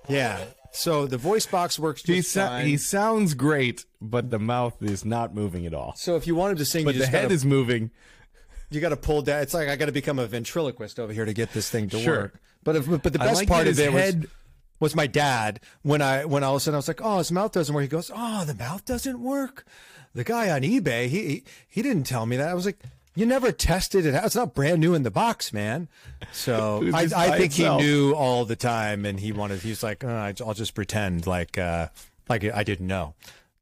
Yeah. 0.08 0.44
So 0.72 1.06
the 1.06 1.18
voice 1.18 1.46
box 1.46 1.78
works 1.78 2.02
just 2.02 2.34
He, 2.34 2.40
fine. 2.40 2.66
he 2.66 2.78
sounds 2.78 3.34
great, 3.34 3.86
but 4.02 4.30
the 4.32 4.40
mouth 4.40 4.82
is 4.82 5.04
not 5.06 5.36
moving 5.36 5.66
at 5.66 5.74
all. 5.74 5.94
so 5.98 6.16
if 6.16 6.26
you 6.26 6.34
wanted 6.36 6.58
to 6.60 6.66
sing, 6.66 6.86
But 6.86 6.98
the 6.98 7.06
head 7.06 7.24
gotta, 7.24 7.34
is 7.34 7.46
moving. 7.46 7.92
You 8.74 8.82
got 8.82 8.90
to 8.90 8.98
pull 8.98 9.22
down. 9.22 9.42
It's 9.42 9.54
like 9.54 9.70
I 9.70 9.76
got 9.76 9.86
to 9.86 9.92
become 9.92 10.20
a 10.20 10.26
ventriloquist 10.28 11.00
over 11.00 11.14
here 11.14 11.26
to 11.26 11.34
get 11.34 11.54
this 11.54 11.70
thing 11.70 11.90
to 11.90 12.00
Sure. 12.00 12.18
work. 12.18 12.42
But 12.64 12.76
if, 12.78 12.88
but 12.90 13.04
the 13.14 13.20
best 13.20 13.36
like 13.42 13.48
part 13.48 13.68
of 13.68 13.78
it 13.80 13.92
was, 13.94 14.02
head- 14.02 14.28
was 14.80 14.96
my 14.96 15.08
dad 15.08 15.60
when 15.82 16.02
I 16.02 16.26
when 16.26 16.44
all 16.44 16.54
of 16.56 16.58
a 16.58 16.60
sudden 16.62 16.76
I 16.76 16.78
was 16.78 16.88
like, 16.88 17.02
oh, 17.04 17.18
his 17.20 17.32
mouth 17.32 17.52
doesn't 17.52 17.74
work. 17.74 17.82
He 17.84 17.88
goes, 17.88 18.12
oh, 18.14 18.46
the 18.46 18.56
mouth 18.56 18.86
doesn't 18.86 19.22
work. 19.22 19.66
The 20.16 20.24
guy 20.24 20.50
on 20.50 20.62
eBay, 20.62 21.08
he 21.08 21.28
he, 21.28 21.44
he 21.68 21.82
didn't 21.82 22.04
tell 22.04 22.26
me 22.26 22.38
that. 22.38 22.50
I 22.50 22.54
was 22.54 22.66
like. 22.66 22.78
You 23.16 23.28
never 23.28 23.52
tested 23.52 24.08
it. 24.08 24.16
It's 24.16 24.34
not 24.36 24.56
brand 24.56 24.80
new 24.82 24.96
in 24.96 25.04
the 25.04 25.12
box, 25.12 25.54
man. 25.54 25.88
So 26.32 26.82
I, 26.96 27.02
I 27.16 27.38
think 27.38 27.52
itself. 27.52 27.80
he 27.80 27.86
knew 27.88 28.14
all 28.14 28.44
the 28.44 28.56
time, 28.56 29.06
and 29.06 29.20
he 29.20 29.32
wanted. 29.32 29.60
He 29.60 29.70
was 29.70 29.84
like, 29.84 30.04
oh, 30.04 30.34
I'll 30.44 30.56
just 30.56 30.74
pretend 30.74 31.28
like 31.28 31.60
uh, 31.60 31.90
like 32.28 32.44
I 32.44 32.64
didn't 32.64 32.88
know. 32.88 33.14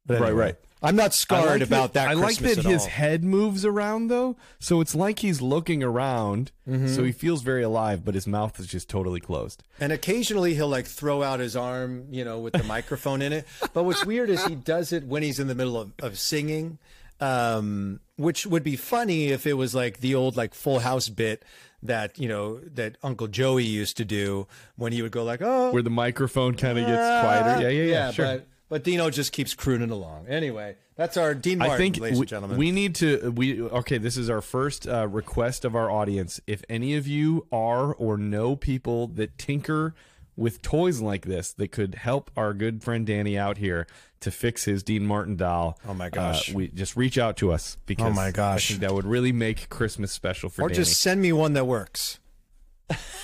But 0.06 0.20
Right, 0.22 0.32
right. 0.32 0.56
I'm 0.82 0.96
not 0.96 1.14
scarred 1.14 1.60
like 1.60 1.68
about 1.68 1.92
that. 1.94 2.08
I 2.08 2.14
like 2.14 2.38
that 2.38 2.58
at 2.58 2.64
his 2.64 2.82
all. 2.82 2.88
head 2.88 3.22
moves 3.22 3.64
around 3.64 4.08
though, 4.08 4.36
so 4.58 4.80
it's 4.80 4.94
like 4.94 5.20
he's 5.20 5.40
looking 5.40 5.82
around. 5.82 6.50
Mm-hmm. 6.68 6.88
So 6.88 7.04
he 7.04 7.12
feels 7.12 7.42
very 7.42 7.62
alive, 7.62 8.04
but 8.04 8.14
his 8.14 8.26
mouth 8.26 8.58
is 8.58 8.66
just 8.66 8.88
totally 8.88 9.20
closed. 9.20 9.62
And 9.80 9.92
occasionally 9.92 10.54
he'll 10.54 10.68
like 10.68 10.86
throw 10.86 11.22
out 11.22 11.40
his 11.40 11.56
arm, 11.56 12.06
you 12.10 12.24
know, 12.24 12.40
with 12.40 12.54
the 12.54 12.62
microphone 12.64 13.22
in 13.22 13.32
it. 13.32 13.46
But 13.72 13.84
what's 13.84 14.04
weird 14.04 14.30
is 14.30 14.44
he 14.44 14.54
does 14.54 14.92
it 14.92 15.04
when 15.04 15.22
he's 15.22 15.38
in 15.38 15.46
the 15.46 15.54
middle 15.54 15.78
of, 15.78 15.92
of 16.00 16.18
singing, 16.18 16.78
um, 17.20 18.00
which 18.16 18.46
would 18.46 18.64
be 18.64 18.76
funny 18.76 19.28
if 19.28 19.46
it 19.46 19.54
was 19.54 19.74
like 19.74 20.00
the 20.00 20.14
old 20.14 20.36
like 20.36 20.54
Full 20.54 20.80
House 20.80 21.08
bit 21.08 21.44
that 21.84 22.18
you 22.18 22.28
know 22.28 22.58
that 22.60 22.96
Uncle 23.02 23.26
Joey 23.26 23.64
used 23.64 23.96
to 23.96 24.04
do 24.04 24.46
when 24.76 24.92
he 24.92 25.02
would 25.02 25.12
go 25.12 25.24
like, 25.24 25.42
oh, 25.42 25.72
Where 25.72 25.82
the 25.82 25.90
microphone 25.90 26.54
kind 26.54 26.78
of 26.78 26.86
gets 26.86 27.22
quieter. 27.22 27.62
Yeah, 27.62 27.68
yeah, 27.68 27.84
yeah. 27.84 28.10
sure. 28.10 28.24
But 28.26 28.46
But 28.72 28.84
Dino 28.84 29.10
just 29.10 29.32
keeps 29.32 29.52
crooning 29.52 29.90
along. 29.90 30.28
Anyway, 30.28 30.76
that's 30.96 31.18
our 31.18 31.34
Dean 31.34 31.58
Martin, 31.58 31.74
I 31.74 31.76
think 31.76 32.00
ladies 32.00 32.18
we, 32.18 32.22
and 32.22 32.28
gentlemen. 32.28 32.56
we 32.56 32.70
need 32.70 32.94
to 32.94 33.30
we 33.30 33.60
okay. 33.60 33.98
This 33.98 34.16
is 34.16 34.30
our 34.30 34.40
first 34.40 34.88
uh, 34.88 35.06
request 35.08 35.66
of 35.66 35.76
our 35.76 35.90
audience. 35.90 36.40
If 36.46 36.64
any 36.70 36.94
of 36.94 37.06
you 37.06 37.46
are 37.52 37.92
or 37.92 38.16
know 38.16 38.56
people 38.56 39.08
that 39.08 39.36
tinker 39.36 39.94
with 40.36 40.62
toys 40.62 41.02
like 41.02 41.26
this 41.26 41.52
that 41.52 41.70
could 41.70 41.96
help 41.96 42.30
our 42.34 42.54
good 42.54 42.82
friend 42.82 43.06
Danny 43.06 43.36
out 43.36 43.58
here 43.58 43.86
to 44.20 44.30
fix 44.30 44.64
his 44.64 44.82
Dean 44.82 45.04
Martin 45.04 45.36
doll. 45.36 45.78
Oh 45.86 45.92
my 45.92 46.06
uh, 46.06 46.08
gosh. 46.08 46.54
we 46.54 46.68
just 46.68 46.96
reach 46.96 47.18
out 47.18 47.36
to 47.36 47.52
us 47.52 47.76
because 47.84 48.06
Oh 48.06 48.14
my 48.14 48.30
gosh. 48.30 48.70
I 48.70 48.72
think 48.72 48.80
that 48.80 48.94
would 48.94 49.04
really 49.04 49.32
make 49.32 49.68
Christmas 49.68 50.12
special 50.12 50.48
for 50.48 50.62
you. 50.62 50.66
or 50.66 50.68
Danny. 50.70 50.76
just 50.76 50.98
send 50.98 51.20
me 51.20 51.30
one 51.30 51.52
that 51.52 51.66
works. 51.66 52.20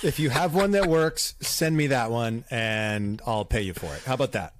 if 0.03 0.19
you 0.19 0.29
have 0.29 0.53
one 0.53 0.71
that 0.71 0.87
works, 0.87 1.33
send 1.41 1.75
me 1.75 1.87
that 1.87 2.11
one 2.11 2.45
and 2.51 3.19
I'll 3.25 3.45
pay 3.45 3.63
you 3.63 3.73
for 3.73 3.87
it. 3.87 4.03
How 4.05 4.13
about 4.13 4.33
that? 4.33 4.53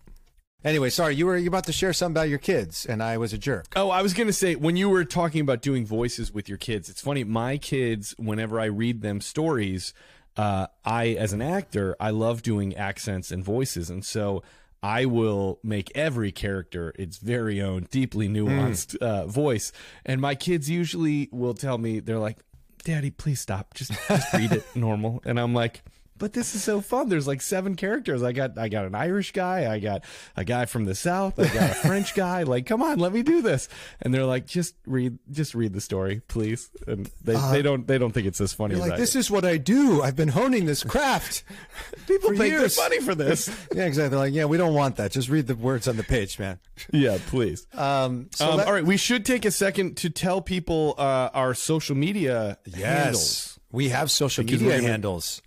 Anyway, 0.64 0.90
sorry, 0.90 1.16
you 1.16 1.26
were 1.26 1.38
you 1.38 1.48
about 1.48 1.64
to 1.66 1.72
share 1.72 1.94
something 1.94 2.18
about 2.18 2.28
your 2.30 2.38
kids, 2.40 2.86
and 2.86 3.02
I 3.02 3.18
was 3.18 3.32
a 3.32 3.38
jerk. 3.38 3.68
Oh, 3.78 3.90
I 3.90 4.02
was 4.02 4.14
going 4.14 4.28
to 4.28 4.34
say 4.34 4.56
when 4.56 4.76
you 4.76 4.90
were 4.90 5.06
talking 5.06 5.40
about 5.40 5.62
doing 5.62 5.86
voices 5.86 6.34
with 6.34 6.50
your 6.50 6.58
kids, 6.58 6.90
it's 6.90 7.00
funny. 7.02 7.24
My 7.24 7.58
kids, 7.58 8.14
whenever 8.18 8.60
I 8.60 8.66
read 8.66 9.02
them 9.02 9.22
stories, 9.22 9.94
uh, 10.36 10.68
I, 10.84 11.10
as 11.10 11.32
an 11.32 11.42
actor, 11.42 11.96
I 12.00 12.10
love 12.10 12.42
doing 12.42 12.76
accents 12.76 13.32
and 13.32 13.42
voices, 13.42 13.90
and 13.90 14.04
so 14.04 14.44
I 14.84 15.06
will 15.06 15.60
make 15.64 15.94
every 15.96 16.34
character 16.34 16.94
its 17.00 17.18
very 17.18 17.62
own, 17.62 17.88
deeply 17.90 18.28
nuanced 18.28 18.98
uh, 18.98 19.28
voice. 19.28 19.72
And 20.06 20.20
my 20.20 20.36
kids 20.36 20.70
usually 20.70 21.30
will 21.32 21.54
tell 21.54 21.78
me, 21.78 22.02
they're 22.02 22.20
like, 22.20 22.38
"Daddy, 22.84 23.12
please 23.12 23.40
stop. 23.40 23.76
Just 23.76 23.94
just 24.10 24.34
read 24.34 24.52
it 24.52 24.66
normal." 24.76 25.22
And 25.26 25.40
I'm 25.40 25.54
like. 25.54 25.84
But 26.20 26.34
this 26.34 26.54
is 26.54 26.64
so 26.64 26.82
fun. 26.82 27.10
There's 27.10 27.26
like 27.28 27.42
seven 27.42 27.76
characters. 27.76 28.22
I 28.22 28.32
got 28.34 28.58
I 28.58 28.70
got 28.70 28.86
an 28.86 28.94
Irish 28.94 29.32
guy, 29.32 29.74
I 29.74 29.80
got 29.80 30.04
a 30.38 30.44
guy 30.44 30.66
from 30.66 30.86
the 30.86 30.94
South, 30.94 31.40
I 31.40 31.48
got 31.48 31.72
a 31.72 31.74
French 31.88 32.14
guy. 32.14 32.44
Like, 32.44 32.66
come 32.66 32.82
on, 32.84 33.00
let 33.00 33.12
me 33.14 33.24
do 33.24 33.42
this. 33.42 33.68
And 34.02 34.14
they're 34.14 34.26
like, 34.26 34.46
just 34.46 34.76
read 34.86 35.18
just 35.32 35.56
read 35.56 35.74
the 35.74 35.82
story, 35.82 36.22
please. 36.28 36.70
And 36.86 37.10
they, 37.24 37.36
they 37.52 37.62
don't 37.62 37.88
they 37.88 37.98
don't 37.98 38.12
think 38.12 38.28
it's 38.28 38.40
as 38.42 38.54
funny 38.54 38.76
like, 38.76 38.92
I 38.92 38.98
this 38.98 39.16
is 39.16 39.32
what 39.32 39.46
I 39.46 39.58
do. 39.58 40.02
I've 40.02 40.16
been 40.16 40.28
honing 40.30 40.66
this 40.66 40.84
craft. 40.84 41.44
People 42.08 42.30
think 42.30 42.40
they're 42.40 42.48
years. 42.60 42.76
funny 42.76 43.00
for 43.00 43.16
this. 43.16 43.48
yeah, 43.74 43.86
exactly. 43.86 44.10
They're 44.10 44.20
like, 44.20 44.34
yeah, 44.34 44.46
we 44.46 44.58
don't 44.58 44.74
want 44.74 44.98
that. 44.98 45.12
Just 45.12 45.30
read 45.30 45.48
the 45.48 45.56
words 45.56 45.88
on 45.88 45.96
the 45.98 46.04
page, 46.04 46.38
man. 46.38 46.60
yeah, 46.92 47.18
please. 47.28 47.66
Um, 47.74 48.30
so 48.34 48.50
Um, 48.52 48.58
let- 48.58 48.68
all 48.68 48.74
right, 48.74 48.86
we 48.86 48.98
should 48.98 49.26
take 49.26 49.46
a 49.46 49.52
second 49.52 49.98
to 49.98 50.10
tell 50.10 50.42
people 50.42 50.96
uh, 50.98 51.30
our 51.34 51.54
social 51.54 51.96
media 51.96 52.58
yes, 52.66 52.82
handles. 52.84 53.60
we 53.72 53.90
have 53.90 54.12
social 54.12 54.44
media 54.44 54.82
handles. 54.82 55.42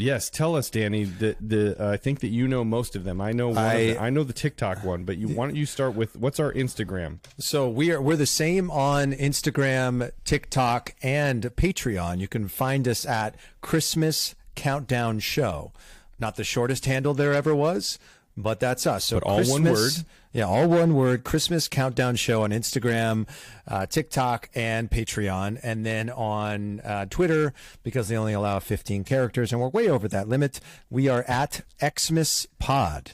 Yes, 0.00 0.30
tell 0.30 0.54
us, 0.54 0.70
Danny. 0.70 1.02
The 1.04 1.34
the 1.40 1.76
uh, 1.84 1.90
I 1.90 1.96
think 1.96 2.20
that 2.20 2.28
you 2.28 2.46
know 2.46 2.64
most 2.64 2.94
of 2.94 3.02
them. 3.02 3.20
I 3.20 3.32
know 3.32 3.48
one 3.48 3.58
I- 3.58 3.74
of 3.74 3.94
them. 3.96 4.04
I 4.04 4.10
know 4.10 4.22
the 4.22 4.32
TikTok 4.32 4.84
one, 4.84 5.02
but 5.04 5.18
you 5.18 5.26
why 5.28 5.46
don't 5.46 5.56
you 5.56 5.66
start 5.66 5.94
with 5.96 6.16
what's 6.16 6.38
our 6.38 6.52
Instagram? 6.52 7.18
So 7.38 7.68
we 7.68 7.90
are 7.90 8.00
we're 8.00 8.14
the 8.16 8.24
same 8.24 8.70
on 8.70 9.12
Instagram, 9.12 10.10
TikTok, 10.24 10.94
and 11.02 11.42
Patreon. 11.56 12.20
You 12.20 12.28
can 12.28 12.46
find 12.46 12.86
us 12.86 13.04
at 13.04 13.34
Christmas 13.60 14.36
Countdown 14.54 15.18
Show. 15.18 15.72
Not 16.20 16.36
the 16.36 16.44
shortest 16.44 16.84
handle 16.86 17.12
there 17.14 17.32
ever 17.34 17.54
was, 17.54 17.98
but 18.38 18.60
that's 18.60 18.86
us. 18.86 19.04
So 19.04 19.16
But 19.20 19.26
all 19.26 19.44
one 19.44 19.64
word. 19.64 19.92
Yeah, 20.32 20.44
all 20.44 20.68
one 20.68 20.94
word. 20.94 21.24
Christmas 21.24 21.68
Countdown 21.68 22.16
Show 22.16 22.42
on 22.42 22.50
Instagram, 22.50 23.28
uh, 23.66 23.86
TikTok, 23.86 24.48
and 24.54 24.90
Patreon, 24.90 25.58
and 25.62 25.84
then 25.84 26.10
on 26.10 26.80
uh, 26.80 27.06
Twitter 27.06 27.52
because 27.82 28.08
they 28.08 28.16
only 28.16 28.34
allow 28.34 28.58
15 28.58 29.04
characters, 29.04 29.52
and 29.52 29.60
we're 29.60 29.68
way 29.68 29.88
over 29.88 30.06
that 30.08 30.28
limit. 30.28 30.60
We 30.90 31.08
are 31.08 31.24
at 31.26 31.62
Xmas 31.82 32.46
Pod 32.58 33.12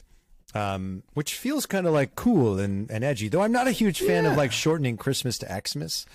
um, 0.55 1.03
which 1.13 1.35
feels 1.35 1.65
kind 1.65 1.85
of 1.85 1.93
like 1.93 2.15
cool 2.15 2.57
and, 2.57 2.89
and 2.89 3.03
edgy. 3.03 3.27
Though 3.27 3.41
I'm 3.41 3.51
not 3.51 3.67
a 3.67 3.71
huge 3.71 3.99
fan 3.99 4.25
of 4.25 4.37
like 4.37 4.53
shortening 4.53 4.95
Christmas 4.95 5.37
to 5.39 5.61
Xmas. 5.67 6.05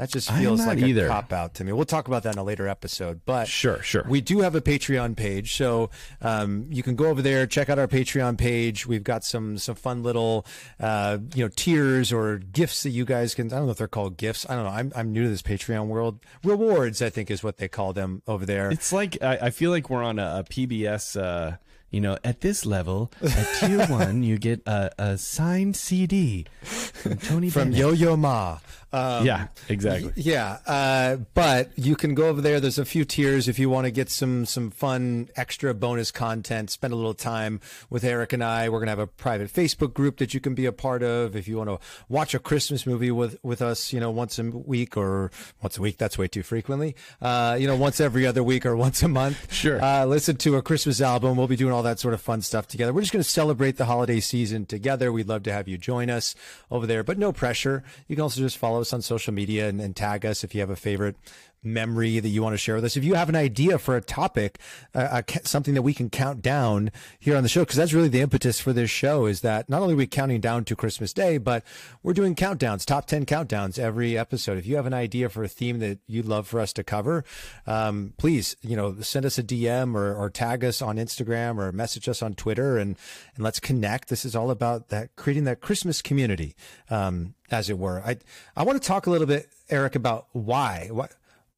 That 0.00 0.08
just 0.08 0.32
feels 0.32 0.64
like 0.64 0.78
either. 0.78 1.04
a 1.04 1.08
cop 1.08 1.30
out 1.30 1.52
to 1.56 1.64
me. 1.64 1.72
We'll 1.72 1.84
talk 1.84 2.08
about 2.08 2.22
that 2.22 2.32
in 2.34 2.38
a 2.38 2.42
later 2.42 2.66
episode. 2.66 3.20
But 3.26 3.48
Sure, 3.48 3.82
sure. 3.82 4.02
we 4.08 4.22
do 4.22 4.40
have 4.40 4.54
a 4.54 4.62
Patreon 4.62 5.14
page, 5.14 5.54
so 5.54 5.90
um, 6.22 6.64
you 6.70 6.82
can 6.82 6.96
go 6.96 7.08
over 7.08 7.20
there, 7.20 7.46
check 7.46 7.68
out 7.68 7.78
our 7.78 7.86
Patreon 7.86 8.38
page. 8.38 8.86
We've 8.86 9.04
got 9.04 9.24
some 9.24 9.58
some 9.58 9.74
fun 9.74 10.02
little 10.02 10.46
uh, 10.80 11.18
you 11.34 11.44
know 11.44 11.50
tiers 11.54 12.14
or 12.14 12.38
gifts 12.38 12.82
that 12.84 12.90
you 12.90 13.04
guys 13.04 13.34
can. 13.34 13.48
I 13.52 13.56
don't 13.56 13.66
know 13.66 13.72
if 13.72 13.76
they're 13.76 13.88
called 13.88 14.16
gifts. 14.16 14.46
I 14.48 14.54
don't 14.54 14.64
know. 14.64 14.70
I'm 14.70 14.90
I'm 14.96 15.12
new 15.12 15.24
to 15.24 15.28
this 15.28 15.42
Patreon 15.42 15.88
world. 15.88 16.18
Rewards, 16.44 17.02
I 17.02 17.10
think, 17.10 17.30
is 17.30 17.44
what 17.44 17.58
they 17.58 17.68
call 17.68 17.92
them 17.92 18.22
over 18.26 18.46
there. 18.46 18.70
It's 18.70 18.94
like 18.94 19.22
I, 19.22 19.36
I 19.36 19.50
feel 19.50 19.70
like 19.70 19.90
we're 19.90 20.02
on 20.02 20.18
a, 20.18 20.38
a 20.38 20.44
PBS. 20.44 21.20
Uh, 21.20 21.58
you 21.90 22.00
know, 22.00 22.16
at 22.22 22.40
this 22.40 22.64
level, 22.64 23.10
at 23.20 23.48
tier 23.58 23.84
one, 23.88 24.22
you 24.22 24.38
get 24.38 24.62
a, 24.66 24.92
a 24.96 25.18
signed 25.18 25.74
CD 25.74 26.46
from 26.62 27.16
Tony 27.16 27.50
From 27.50 27.72
Bennett. 27.72 27.78
Yo 27.78 27.90
Yo 27.90 28.16
Ma. 28.16 28.58
Um, 28.92 29.24
yeah, 29.24 29.48
exactly. 29.68 30.12
Yeah, 30.16 30.58
uh, 30.66 31.16
but 31.34 31.70
you 31.76 31.96
can 31.96 32.14
go 32.14 32.28
over 32.28 32.40
there. 32.40 32.60
There's 32.60 32.78
a 32.78 32.84
few 32.84 33.04
tiers 33.04 33.48
if 33.48 33.58
you 33.58 33.70
want 33.70 33.84
to 33.86 33.90
get 33.90 34.10
some 34.10 34.46
some 34.46 34.70
fun 34.70 35.28
extra 35.36 35.74
bonus 35.74 36.10
content. 36.10 36.70
Spend 36.70 36.92
a 36.92 36.96
little 36.96 37.14
time 37.14 37.60
with 37.88 38.04
Eric 38.04 38.32
and 38.32 38.42
I. 38.42 38.68
We're 38.68 38.80
gonna 38.80 38.90
have 38.90 38.98
a 38.98 39.06
private 39.06 39.52
Facebook 39.52 39.94
group 39.94 40.18
that 40.18 40.34
you 40.34 40.40
can 40.40 40.54
be 40.54 40.66
a 40.66 40.72
part 40.72 41.02
of. 41.02 41.36
If 41.36 41.46
you 41.46 41.56
want 41.56 41.70
to 41.70 41.78
watch 42.08 42.34
a 42.34 42.38
Christmas 42.38 42.86
movie 42.86 43.10
with 43.10 43.38
with 43.42 43.62
us, 43.62 43.92
you 43.92 44.00
know, 44.00 44.10
once 44.10 44.38
a 44.38 44.44
week 44.44 44.96
or 44.96 45.30
once 45.62 45.78
a 45.78 45.82
week. 45.82 45.98
That's 45.98 46.18
way 46.18 46.28
too 46.28 46.42
frequently. 46.42 46.96
Uh, 47.20 47.56
you 47.58 47.66
know, 47.66 47.76
once 47.76 48.00
every 48.00 48.26
other 48.26 48.42
week 48.42 48.66
or 48.66 48.76
once 48.76 49.02
a 49.02 49.08
month. 49.08 49.52
Sure. 49.52 49.82
Uh, 49.82 50.04
listen 50.04 50.36
to 50.36 50.56
a 50.56 50.62
Christmas 50.62 51.00
album. 51.00 51.36
We'll 51.36 51.48
be 51.48 51.56
doing 51.56 51.72
all 51.72 51.82
that 51.82 51.98
sort 51.98 52.14
of 52.14 52.20
fun 52.20 52.42
stuff 52.42 52.66
together. 52.66 52.92
We're 52.92 53.02
just 53.02 53.12
going 53.12 53.22
to 53.22 53.28
celebrate 53.28 53.76
the 53.76 53.84
holiday 53.84 54.20
season 54.20 54.66
together. 54.66 55.12
We'd 55.12 55.28
love 55.28 55.42
to 55.44 55.52
have 55.52 55.68
you 55.68 55.78
join 55.78 56.10
us 56.10 56.34
over 56.70 56.86
there, 56.86 57.02
but 57.02 57.18
no 57.18 57.32
pressure. 57.32 57.82
You 58.08 58.16
can 58.16 58.22
also 58.22 58.40
just 58.40 58.58
follow 58.58 58.79
us 58.80 58.92
on 58.92 59.02
social 59.02 59.32
media 59.32 59.68
and, 59.68 59.80
and 59.80 59.94
tag 59.94 60.24
us 60.26 60.44
if 60.44 60.54
you 60.54 60.60
have 60.60 60.70
a 60.70 60.76
favorite 60.76 61.16
memory 61.62 62.20
that 62.20 62.28
you 62.28 62.42
want 62.42 62.54
to 62.54 62.58
share 62.58 62.76
with 62.76 62.84
us. 62.84 62.96
If 62.96 63.04
you 63.04 63.14
have 63.14 63.28
an 63.28 63.36
idea 63.36 63.78
for 63.78 63.96
a 63.96 64.00
topic, 64.00 64.58
uh, 64.94 65.22
uh, 65.28 65.40
something 65.44 65.74
that 65.74 65.82
we 65.82 65.94
can 65.94 66.10
count 66.10 66.42
down 66.42 66.90
here 67.18 67.36
on 67.36 67.42
the 67.42 67.48
show, 67.48 67.60
because 67.60 67.76
that's 67.76 67.92
really 67.92 68.08
the 68.08 68.20
impetus 68.20 68.60
for 68.60 68.72
this 68.72 68.90
show 68.90 69.26
is 69.26 69.42
that 69.42 69.68
not 69.68 69.82
only 69.82 69.94
are 69.94 69.98
we 69.98 70.06
counting 70.06 70.40
down 70.40 70.64
to 70.64 70.76
Christmas 70.76 71.12
Day, 71.12 71.38
but 71.38 71.62
we're 72.02 72.12
doing 72.12 72.34
countdowns, 72.34 72.84
top 72.84 73.06
10 73.06 73.26
countdowns 73.26 73.78
every 73.78 74.16
episode. 74.16 74.58
If 74.58 74.66
you 74.66 74.76
have 74.76 74.86
an 74.86 74.94
idea 74.94 75.28
for 75.28 75.42
a 75.42 75.48
theme 75.48 75.78
that 75.80 75.98
you'd 76.06 76.26
love 76.26 76.46
for 76.46 76.60
us 76.60 76.72
to 76.74 76.84
cover, 76.84 77.24
um, 77.66 78.14
please, 78.16 78.56
you 78.62 78.76
know, 78.76 78.96
send 79.00 79.26
us 79.26 79.38
a 79.38 79.42
DM 79.42 79.94
or, 79.94 80.14
or 80.14 80.30
tag 80.30 80.64
us 80.64 80.80
on 80.80 80.96
Instagram 80.96 81.58
or 81.58 81.72
message 81.72 82.08
us 82.08 82.22
on 82.22 82.34
Twitter 82.34 82.78
and, 82.78 82.96
and 83.34 83.44
let's 83.44 83.60
connect. 83.60 84.08
This 84.08 84.24
is 84.24 84.34
all 84.34 84.50
about 84.50 84.88
that, 84.88 85.14
creating 85.16 85.44
that 85.44 85.60
Christmas 85.60 86.02
community, 86.02 86.54
um, 86.88 87.34
as 87.50 87.68
it 87.68 87.78
were. 87.78 88.00
I, 88.04 88.16
I 88.56 88.62
want 88.62 88.80
to 88.80 88.86
talk 88.86 89.06
a 89.06 89.10
little 89.10 89.26
bit, 89.26 89.48
Eric, 89.68 89.94
about 89.94 90.26
why, 90.32 90.88
why, 90.90 91.08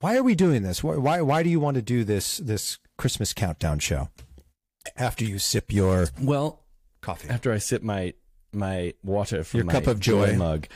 why 0.03 0.17
are 0.17 0.23
we 0.23 0.35
doing 0.35 0.63
this? 0.63 0.83
Why, 0.85 0.97
why, 0.97 1.21
why 1.23 1.43
do 1.43 1.49
you 1.49 1.61
want 1.61 1.77
to 1.77 1.83
do 1.83 2.05
this, 2.05 2.39
this 2.39 2.79
Christmas 2.99 3.33
countdown 3.33 3.79
show 3.79 4.09
after 4.97 5.25
you 5.25 5.39
sip 5.39 5.73
your 5.73 6.09
Well, 6.21 6.65
coffee? 7.01 7.29
after 7.31 7.53
I 7.53 7.59
sip 7.59 7.83
my 7.83 8.13
my 8.53 8.93
water 9.03 9.45
from 9.45 9.59
Your 9.59 9.65
my 9.67 9.73
cup 9.73 9.87
of 9.87 9.99
joy. 10.01 10.35
mug. 10.37 10.67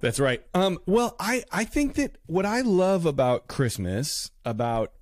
That's 0.00 0.18
right. 0.18 0.42
Um, 0.54 0.78
well, 0.86 1.14
I 1.20 1.44
I 1.52 1.64
think 1.64 1.94
that 1.94 2.16
what 2.26 2.44
I 2.44 2.62
love 2.62 3.06
about 3.06 3.46
Christmas, 3.46 4.30
about 4.44 4.92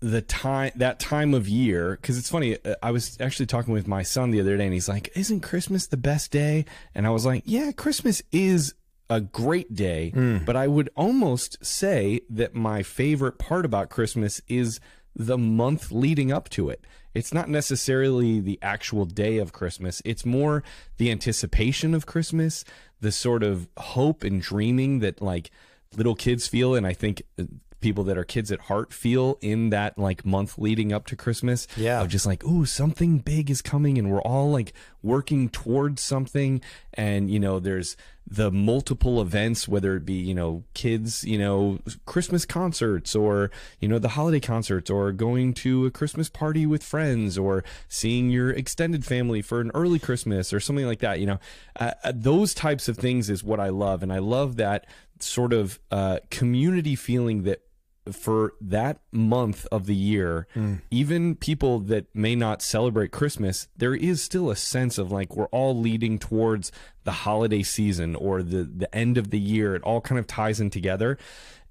the 0.00 0.22
time 0.22 0.72
that 0.76 0.98
time 0.98 1.34
of 1.34 1.48
year, 1.48 1.96
because 2.00 2.18
it's 2.18 2.28
funny. 2.30 2.56
uh, 2.64 2.74
I 2.82 2.90
was 2.90 3.16
actually 3.20 3.46
talking 3.46 3.72
with 3.74 3.86
my 3.86 4.02
son 4.02 4.30
the 4.30 4.40
other 4.40 4.56
day, 4.56 4.64
and 4.64 4.72
he's 4.74 4.88
like, 4.88 5.10
"Isn't 5.14 5.40
Christmas 5.40 5.86
the 5.86 5.96
best 5.96 6.30
day?" 6.30 6.64
And 6.94 7.06
I 7.06 7.10
was 7.10 7.24
like, 7.26 7.42
"Yeah, 7.46 7.70
Christmas 7.72 8.22
is." 8.32 8.74
A 9.10 9.20
great 9.20 9.74
day, 9.74 10.12
but 10.46 10.54
I 10.56 10.68
would 10.68 10.88
almost 10.96 11.64
say 11.64 12.20
that 12.30 12.54
my 12.54 12.82
favorite 12.82 13.38
part 13.38 13.64
about 13.64 13.90
Christmas 13.90 14.40
is 14.48 14.80
the 15.14 15.36
month 15.36 15.90
leading 15.90 16.30
up 16.32 16.48
to 16.50 16.70
it. 16.70 16.84
It's 17.12 17.34
not 17.34 17.48
necessarily 17.48 18.38
the 18.38 18.58
actual 18.62 19.04
day 19.04 19.38
of 19.38 19.52
Christmas. 19.52 20.00
It's 20.04 20.24
more 20.24 20.62
the 20.96 21.10
anticipation 21.10 21.92
of 21.92 22.06
Christmas, 22.06 22.64
the 23.00 23.10
sort 23.10 23.42
of 23.42 23.68
hope 23.76 24.22
and 24.22 24.40
dreaming 24.40 25.00
that 25.00 25.20
like 25.20 25.50
little 25.96 26.14
kids 26.14 26.46
feel 26.46 26.76
and 26.76 26.86
I 26.86 26.92
think 26.92 27.22
uh, 27.38 27.44
people 27.80 28.04
that 28.04 28.16
are 28.18 28.24
kids 28.24 28.52
at 28.52 28.60
heart 28.60 28.92
feel 28.92 29.38
in 29.40 29.70
that 29.70 29.98
like 29.98 30.24
month 30.24 30.58
leading 30.58 30.92
up 30.92 31.06
to 31.06 31.16
Christmas. 31.16 31.66
Yeah. 31.76 32.00
Of 32.00 32.08
just 32.08 32.26
like, 32.26 32.44
ooh, 32.44 32.64
something 32.64 33.18
big 33.18 33.50
is 33.50 33.62
coming 33.62 33.98
and 33.98 34.10
we're 34.10 34.22
all 34.22 34.50
like 34.52 34.72
working 35.02 35.48
towards 35.48 36.02
something 36.02 36.60
and 36.94 37.30
you 37.30 37.40
know, 37.40 37.58
there's 37.58 37.96
the 38.30 38.50
multiple 38.50 39.20
events 39.20 39.66
whether 39.66 39.96
it 39.96 40.06
be, 40.06 40.14
you 40.14 40.34
know, 40.34 40.62
kids, 40.72 41.24
you 41.24 41.36
know, 41.36 41.80
Christmas 42.06 42.44
concerts 42.44 43.16
or, 43.16 43.50
you 43.80 43.88
know, 43.88 43.98
the 43.98 44.10
holiday 44.10 44.38
concerts 44.38 44.88
or 44.88 45.10
going 45.10 45.52
to 45.52 45.86
a 45.86 45.90
Christmas 45.90 46.28
party 46.28 46.64
with 46.64 46.82
friends 46.82 47.36
or 47.36 47.64
seeing 47.88 48.30
your 48.30 48.50
extended 48.50 49.04
family 49.04 49.42
for 49.42 49.60
an 49.60 49.72
early 49.74 49.98
Christmas 49.98 50.52
or 50.52 50.60
something 50.60 50.86
like 50.86 51.00
that, 51.00 51.18
you 51.18 51.26
know. 51.26 51.40
Uh, 51.78 51.92
uh, 52.04 52.12
those 52.14 52.54
types 52.54 52.88
of 52.88 52.96
things 52.96 53.28
is 53.28 53.42
what 53.42 53.58
I 53.58 53.68
love 53.68 54.02
and 54.02 54.12
I 54.12 54.18
love 54.18 54.56
that 54.56 54.86
sort 55.18 55.52
of 55.52 55.80
uh, 55.90 56.20
community 56.30 56.94
feeling 56.94 57.42
that 57.42 57.62
for 58.10 58.54
that 58.60 58.98
month 59.12 59.66
of 59.70 59.86
the 59.86 59.94
year, 59.94 60.46
Mm. 60.56 60.80
even 60.90 61.34
people 61.34 61.78
that 61.80 62.06
may 62.14 62.34
not 62.34 62.62
celebrate 62.62 63.10
Christmas, 63.12 63.68
there 63.76 63.94
is 63.94 64.22
still 64.22 64.50
a 64.50 64.56
sense 64.56 64.96
of 64.98 65.12
like 65.12 65.36
we're 65.36 65.46
all 65.46 65.78
leading 65.78 66.18
towards 66.18 66.72
the 67.04 67.12
holiday 67.12 67.62
season 67.62 68.14
or 68.14 68.42
the 68.42 68.64
the 68.64 68.92
end 68.94 69.18
of 69.18 69.30
the 69.30 69.38
year. 69.38 69.74
It 69.74 69.82
all 69.82 70.00
kind 70.00 70.18
of 70.18 70.26
ties 70.26 70.60
in 70.60 70.70
together. 70.70 71.18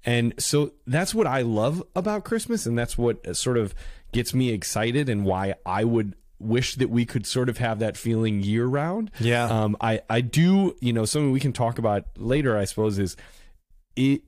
And 0.04 0.32
so 0.38 0.72
that's 0.86 1.14
what 1.14 1.26
I 1.26 1.42
love 1.42 1.82
about 1.94 2.24
Christmas 2.24 2.64
and 2.64 2.78
that's 2.78 2.96
what 2.96 3.36
sort 3.36 3.58
of 3.58 3.74
gets 4.12 4.32
me 4.32 4.50
excited 4.50 5.08
and 5.08 5.24
why 5.24 5.54
I 5.66 5.84
would 5.84 6.14
wish 6.38 6.76
that 6.76 6.88
we 6.88 7.04
could 7.04 7.26
sort 7.26 7.50
of 7.50 7.58
have 7.58 7.80
that 7.80 7.96
feeling 7.98 8.42
year 8.42 8.64
round. 8.66 9.10
Yeah. 9.20 9.44
Um 9.44 9.76
I 9.80 10.00
I 10.08 10.20
do, 10.22 10.74
you 10.80 10.92
know, 10.94 11.04
something 11.04 11.32
we 11.32 11.40
can 11.40 11.52
talk 11.52 11.76
about 11.78 12.04
later 12.16 12.56
I 12.56 12.64
suppose 12.64 12.98
is 12.98 13.14
it 13.96 14.22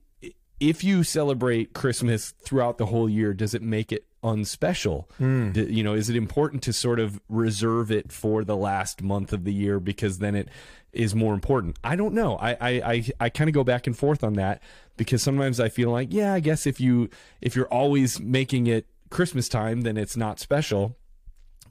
if 0.63 0.85
you 0.85 1.03
celebrate 1.03 1.73
Christmas 1.73 2.35
throughout 2.41 2.79
the 2.79 2.87
whole 2.87 3.09
year, 3.09 3.35
does 3.35 3.53
it 3.53 3.63
make 3.63 3.91
it 3.91 4.07
unspecial? 4.23 5.11
Hmm. 5.19 5.51
D- 5.51 5.65
you 5.65 5.83
know, 5.83 5.95
is 5.95 6.09
it 6.09 6.15
important 6.15 6.63
to 6.63 6.73
sort 6.73 7.01
of 7.01 7.21
reserve 7.29 7.91
it 7.91 8.13
for 8.13 8.45
the 8.45 8.57
last 8.57 9.03
month 9.03 9.33
of 9.33 9.43
the 9.43 9.53
year 9.53 9.81
because 9.81 10.19
then 10.19 10.37
it 10.37 10.49
is 10.93 11.17
more 11.17 11.35
important? 11.35 11.79
I 11.83 11.97
don't 11.97 12.15
know. 12.15 12.37
I 12.37 12.53
I 12.53 12.71
I, 12.93 13.05
I 13.19 13.29
kind 13.29 13.51
of 13.51 13.55
go 13.55 13.65
back 13.65 13.89
and 13.89 13.99
forth 13.99 14.23
on 14.23 14.35
that 14.35 14.63
because 14.97 15.21
sometimes 15.21 15.59
I 15.59 15.69
feel 15.69 15.91
like, 15.91 16.13
yeah, 16.13 16.33
I 16.33 16.39
guess 16.39 16.65
if 16.65 16.81
you 16.81 17.11
if 17.41 17.57
you're 17.57 17.67
always 17.67 18.21
making 18.21 18.69
it 18.69 18.87
Christmas 19.11 19.49
time, 19.49 19.81
then 19.81 19.97
it's 19.97 20.17
not 20.17 20.39
special. 20.39 20.97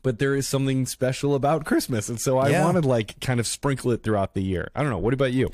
But 0.04 0.18
there 0.20 0.36
is 0.36 0.48
something 0.48 0.86
special 0.88 1.36
about 1.36 1.64
Christmas, 1.66 2.10
and 2.10 2.20
so 2.20 2.38
I 2.40 2.50
Yeah. 2.50 2.64
want 2.66 2.82
to 2.82 2.88
like 2.88 3.20
kind 3.22 3.40
of 3.40 3.46
sprinkle 3.48 3.92
it 3.92 4.02
throughout 4.04 4.34
the 4.34 4.42
year. 4.42 4.70
I 4.76 4.82
don't 4.82 4.90
know. 4.90 4.98
What 4.98 5.14
about 5.14 5.32
you? 5.34 5.50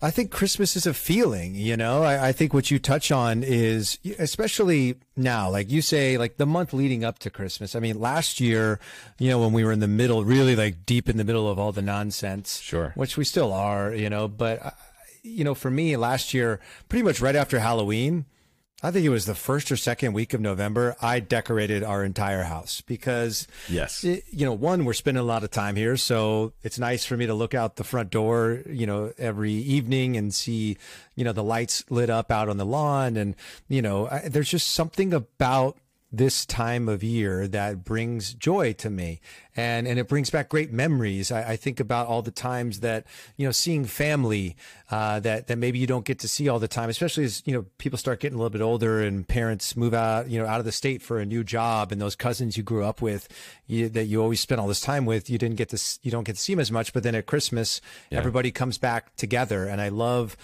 I 0.00 0.10
think 0.10 0.32
Christmas 0.32 0.74
is 0.74 0.86
a 0.86 0.92
feeling, 0.94 1.54
you 1.54 1.76
know. 1.76 2.02
I, 2.02 2.28
I 2.28 2.32
think 2.32 2.52
what 2.52 2.70
you 2.70 2.80
touch 2.80 3.12
on 3.12 3.44
is, 3.44 3.98
especially 4.18 4.96
now, 5.16 5.48
like 5.50 5.70
you 5.70 5.82
say, 5.82 6.18
like 6.18 6.36
the 6.36 6.46
month 6.46 6.72
leading 6.72 7.04
up 7.04 7.20
to 7.20 7.30
Christmas. 7.30 7.76
I 7.76 7.78
mean, 7.80 8.00
last 8.00 8.40
year, 8.40 8.80
you 9.18 9.28
know, 9.30 9.38
when 9.38 9.52
we 9.52 9.62
were 9.64 9.70
in 9.72 9.78
the 9.80 9.86
middle, 9.86 10.24
really 10.24 10.56
like 10.56 10.84
deep 10.86 11.08
in 11.08 11.16
the 11.18 11.24
middle 11.24 11.48
of 11.48 11.58
all 11.58 11.70
the 11.70 11.82
nonsense, 11.82 12.58
Sure. 12.60 12.92
which 12.96 13.16
we 13.16 13.24
still 13.24 13.52
are, 13.52 13.94
you 13.94 14.10
know. 14.10 14.26
But, 14.26 14.64
uh, 14.66 14.70
you 15.22 15.44
know, 15.44 15.54
for 15.54 15.70
me, 15.70 15.96
last 15.96 16.34
year, 16.34 16.58
pretty 16.88 17.04
much 17.04 17.20
right 17.20 17.36
after 17.36 17.60
Halloween, 17.60 18.24
I 18.82 18.90
think 18.90 19.06
it 19.06 19.10
was 19.10 19.26
the 19.26 19.34
first 19.34 19.70
or 19.70 19.76
second 19.76 20.12
week 20.12 20.34
of 20.34 20.40
November, 20.40 20.96
I 21.00 21.20
decorated 21.20 21.84
our 21.84 22.04
entire 22.04 22.42
house 22.42 22.80
because 22.80 23.46
Yes. 23.68 24.02
it- 24.02 24.24
you 24.30 24.44
know, 24.44 24.52
one, 24.52 24.84
we're 24.84 24.92
spending 24.92 25.20
a 25.20 25.26
lot 25.26 25.44
of 25.44 25.50
time 25.52 25.76
here, 25.76 25.96
so 25.96 26.52
it's 26.64 26.78
nice 26.78 27.04
for 27.04 27.16
me 27.16 27.26
to 27.26 27.34
look 27.34 27.54
out 27.54 27.76
the 27.76 27.84
front 27.84 28.10
door, 28.10 28.60
you 28.68 28.86
know, 28.86 29.12
every 29.18 29.52
evening 29.52 30.16
and 30.16 30.34
see, 30.34 30.76
you 31.14 31.24
know, 31.24 31.32
the 31.32 31.44
lights 31.44 31.84
lit 31.90 32.10
up 32.10 32.30
out 32.32 32.48
on 32.48 32.56
the 32.56 32.66
lawn, 32.66 33.16
and 33.16 33.36
you 33.68 33.82
know, 33.82 34.08
I, 34.08 34.28
there's 34.28 34.50
just 34.50 34.68
something 34.68 35.14
about 35.14 35.76
this 36.14 36.44
time 36.44 36.90
of 36.90 37.02
year 37.02 37.48
that 37.48 37.84
brings 37.84 38.34
joy 38.34 38.74
to 38.74 38.90
me. 38.90 39.20
And 39.56 39.86
and 39.88 39.98
it 39.98 40.08
brings 40.08 40.30
back 40.30 40.48
great 40.50 40.72
memories. 40.72 41.32
I, 41.32 41.52
I 41.52 41.56
think 41.56 41.80
about 41.80 42.06
all 42.06 42.22
the 42.22 42.30
times 42.30 42.80
that 42.80 43.06
you 43.36 43.46
know 43.46 43.52
seeing 43.52 43.84
family 43.84 44.56
uh, 44.90 45.20
that 45.20 45.46
that 45.46 45.56
maybe 45.56 45.78
you 45.78 45.86
don't 45.86 46.04
get 46.04 46.18
to 46.20 46.28
see 46.28 46.48
all 46.48 46.58
the 46.58 46.68
time 46.68 46.88
especially 46.88 47.24
as 47.24 47.42
you 47.46 47.52
know 47.54 47.64
people 47.78 47.98
start 47.98 48.20
getting 48.20 48.34
a 48.34 48.38
little 48.38 48.50
bit 48.50 48.62
older 48.62 49.00
and 49.02 49.26
parents 49.28 49.76
move 49.76 49.92
out 49.94 50.28
you 50.30 50.38
know 50.40 50.46
out 50.46 50.58
of 50.58 50.64
the 50.64 50.72
state 50.72 51.02
for 51.02 51.18
a 51.18 51.26
new 51.26 51.44
job 51.44 51.92
and 51.92 52.00
those 52.00 52.16
cousins 52.16 52.56
you 52.56 52.62
grew 52.62 52.82
up 52.84 53.02
with 53.02 53.28
you, 53.66 53.88
that 53.90 54.04
you 54.04 54.22
always 54.22 54.40
spent 54.40 54.58
all 54.60 54.68
this 54.68 54.80
time 54.80 55.04
with 55.04 55.28
you 55.28 55.36
didn't 55.38 55.56
get 55.56 55.68
to 55.68 55.98
you 56.02 56.10
don't 56.10 56.24
get 56.24 56.36
to 56.36 56.40
see 56.40 56.54
them 56.54 56.60
as 56.60 56.70
much. 56.72 56.92
But 56.92 57.02
then 57.02 57.14
at 57.14 57.26
Christmas 57.26 57.80
everybody 58.10 58.50
comes 58.50 58.78
back 58.78 59.14
together. 59.16 59.66
And 59.66 59.80
I 59.80 59.88
love 59.88 60.36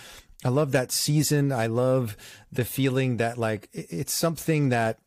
I 0.45 0.51
love 0.51 0.73
that 0.73 0.93
season. 0.93 1.51
I 1.51 1.67
love 1.67 2.17
the 2.53 2.65
feeling 2.65 3.17
that 3.17 3.39
like 3.39 3.69
it- 3.73 3.87
it's 3.91 4.13
something 4.13 4.69
that 4.69 4.99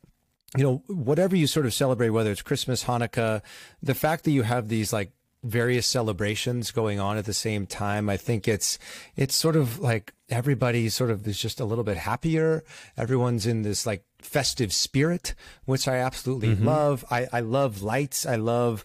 you 0.57 0.63
know, 0.63 0.83
whatever 0.87 1.35
you 1.35 1.47
sort 1.47 1.65
of 1.65 1.73
celebrate, 1.73 2.09
whether 2.09 2.31
it's 2.31 2.41
Christmas, 2.41 2.83
Hanukkah, 2.83 3.41
the 3.81 3.95
fact 3.95 4.25
that 4.25 4.31
you 4.31 4.43
have 4.43 4.67
these 4.67 4.91
like 4.91 5.11
various 5.43 5.87
celebrations 5.87 6.71
going 6.71 6.99
on 6.99 7.17
at 7.17 7.25
the 7.25 7.33
same 7.33 7.65
time, 7.65 8.09
I 8.09 8.17
think 8.17 8.47
it's 8.47 8.77
it's 9.15 9.33
sort 9.33 9.55
of 9.55 9.79
like 9.79 10.13
everybody 10.29 10.89
sort 10.89 11.09
of 11.09 11.27
is 11.27 11.39
just 11.39 11.59
a 11.59 11.65
little 11.65 11.83
bit 11.83 11.97
happier. 11.97 12.63
Everyone's 12.97 13.45
in 13.45 13.61
this 13.61 13.85
like 13.85 14.03
festive 14.19 14.73
spirit, 14.73 15.35
which 15.65 15.87
I 15.87 15.97
absolutely 15.97 16.49
mm-hmm. 16.49 16.67
love. 16.67 17.05
I, 17.09 17.27
I 17.31 17.39
love 17.39 17.81
lights. 17.81 18.25
I 18.25 18.35
love 18.35 18.83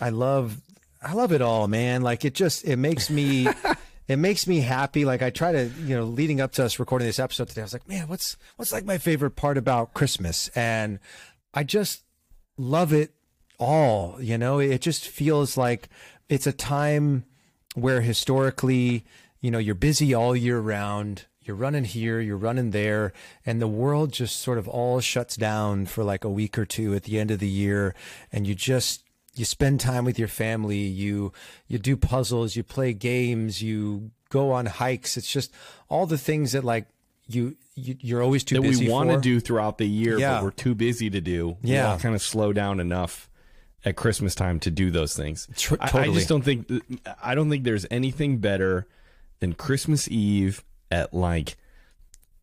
I 0.00 0.10
love 0.10 0.60
I 1.02 1.14
love 1.14 1.32
it 1.32 1.42
all, 1.42 1.68
man. 1.68 2.02
Like 2.02 2.24
it 2.24 2.34
just 2.34 2.64
it 2.64 2.76
makes 2.76 3.08
me 3.08 3.48
it 4.08 4.16
makes 4.16 4.46
me 4.46 4.60
happy. 4.60 5.04
Like 5.04 5.22
I 5.22 5.30
try 5.30 5.52
to, 5.52 5.70
you 5.84 5.94
know, 5.94 6.04
leading 6.04 6.40
up 6.40 6.52
to 6.52 6.64
us 6.64 6.78
recording 6.78 7.06
this 7.06 7.18
episode 7.18 7.48
today, 7.48 7.60
I 7.60 7.64
was 7.64 7.74
like, 7.74 7.88
man, 7.88 8.08
what's 8.08 8.36
what's 8.56 8.72
like 8.72 8.84
my 8.84 8.98
favorite 8.98 9.36
part 9.36 9.58
about 9.58 9.94
Christmas? 9.94 10.48
And 10.54 10.98
I 11.52 11.62
just 11.62 12.02
love 12.56 12.92
it 12.92 13.12
all. 13.58 14.16
You 14.20 14.38
know, 14.38 14.58
it 14.58 14.80
just 14.80 15.06
feels 15.06 15.56
like 15.56 15.88
it's 16.28 16.46
a 16.46 16.52
time 16.52 17.24
where 17.74 18.00
historically, 18.00 19.04
you 19.40 19.50
know, 19.50 19.58
you're 19.58 19.74
busy 19.74 20.14
all 20.14 20.34
year 20.34 20.58
round. 20.58 21.26
You're 21.42 21.56
running 21.56 21.84
here, 21.84 22.20
you're 22.20 22.36
running 22.36 22.72
there, 22.72 23.14
and 23.46 23.58
the 23.58 23.66
world 23.66 24.12
just 24.12 24.36
sort 24.36 24.58
of 24.58 24.68
all 24.68 25.00
shuts 25.00 25.34
down 25.34 25.86
for 25.86 26.04
like 26.04 26.22
a 26.22 26.28
week 26.28 26.58
or 26.58 26.66
two 26.66 26.94
at 26.94 27.04
the 27.04 27.18
end 27.18 27.30
of 27.30 27.38
the 27.38 27.48
year, 27.48 27.94
and 28.30 28.46
you 28.46 28.54
just 28.54 29.02
you 29.38 29.44
spend 29.44 29.80
time 29.80 30.04
with 30.04 30.18
your 30.18 30.28
family 30.28 30.78
you 30.78 31.32
you 31.66 31.78
do 31.78 31.96
puzzles 31.96 32.56
you 32.56 32.62
play 32.62 32.92
games 32.92 33.62
you 33.62 34.10
go 34.30 34.50
on 34.52 34.66
hikes 34.66 35.16
it's 35.16 35.30
just 35.32 35.52
all 35.88 36.06
the 36.06 36.18
things 36.18 36.52
that 36.52 36.64
like 36.64 36.86
you, 37.28 37.56
you 37.74 37.96
you're 38.00 38.22
always 38.22 38.42
too 38.42 38.54
that 38.56 38.62
busy 38.62 38.86
we 38.86 38.90
want 38.92 39.10
to 39.10 39.20
do 39.20 39.38
throughout 39.38 39.76
the 39.76 39.84
year, 39.86 40.18
Yeah. 40.18 40.36
but 40.36 40.44
we're 40.44 40.50
too 40.50 40.74
busy 40.74 41.10
to 41.10 41.20
do. 41.20 41.58
Yeah. 41.62 41.90
all 41.92 41.98
kind 41.98 42.14
of 42.14 42.22
slow 42.22 42.54
down 42.54 42.80
enough 42.80 43.28
at 43.84 43.96
Christmas 43.96 44.34
time 44.34 44.58
to 44.60 44.70
do 44.70 44.90
those 44.90 45.14
things. 45.14 45.46
Tr- 45.54 45.74
I- 45.78 45.90
I, 45.98 46.04
just 46.06 46.26
don't 46.28 46.40
think 46.42 46.70
I 47.22 47.34
don't 47.34 47.50
think 47.50 47.64
there's 47.64 47.84
anything 47.90 48.38
better 48.38 48.86
than 49.40 49.52
Christmas 49.52 50.08
Eve 50.08 50.64
at 50.90 51.12
like 51.12 51.58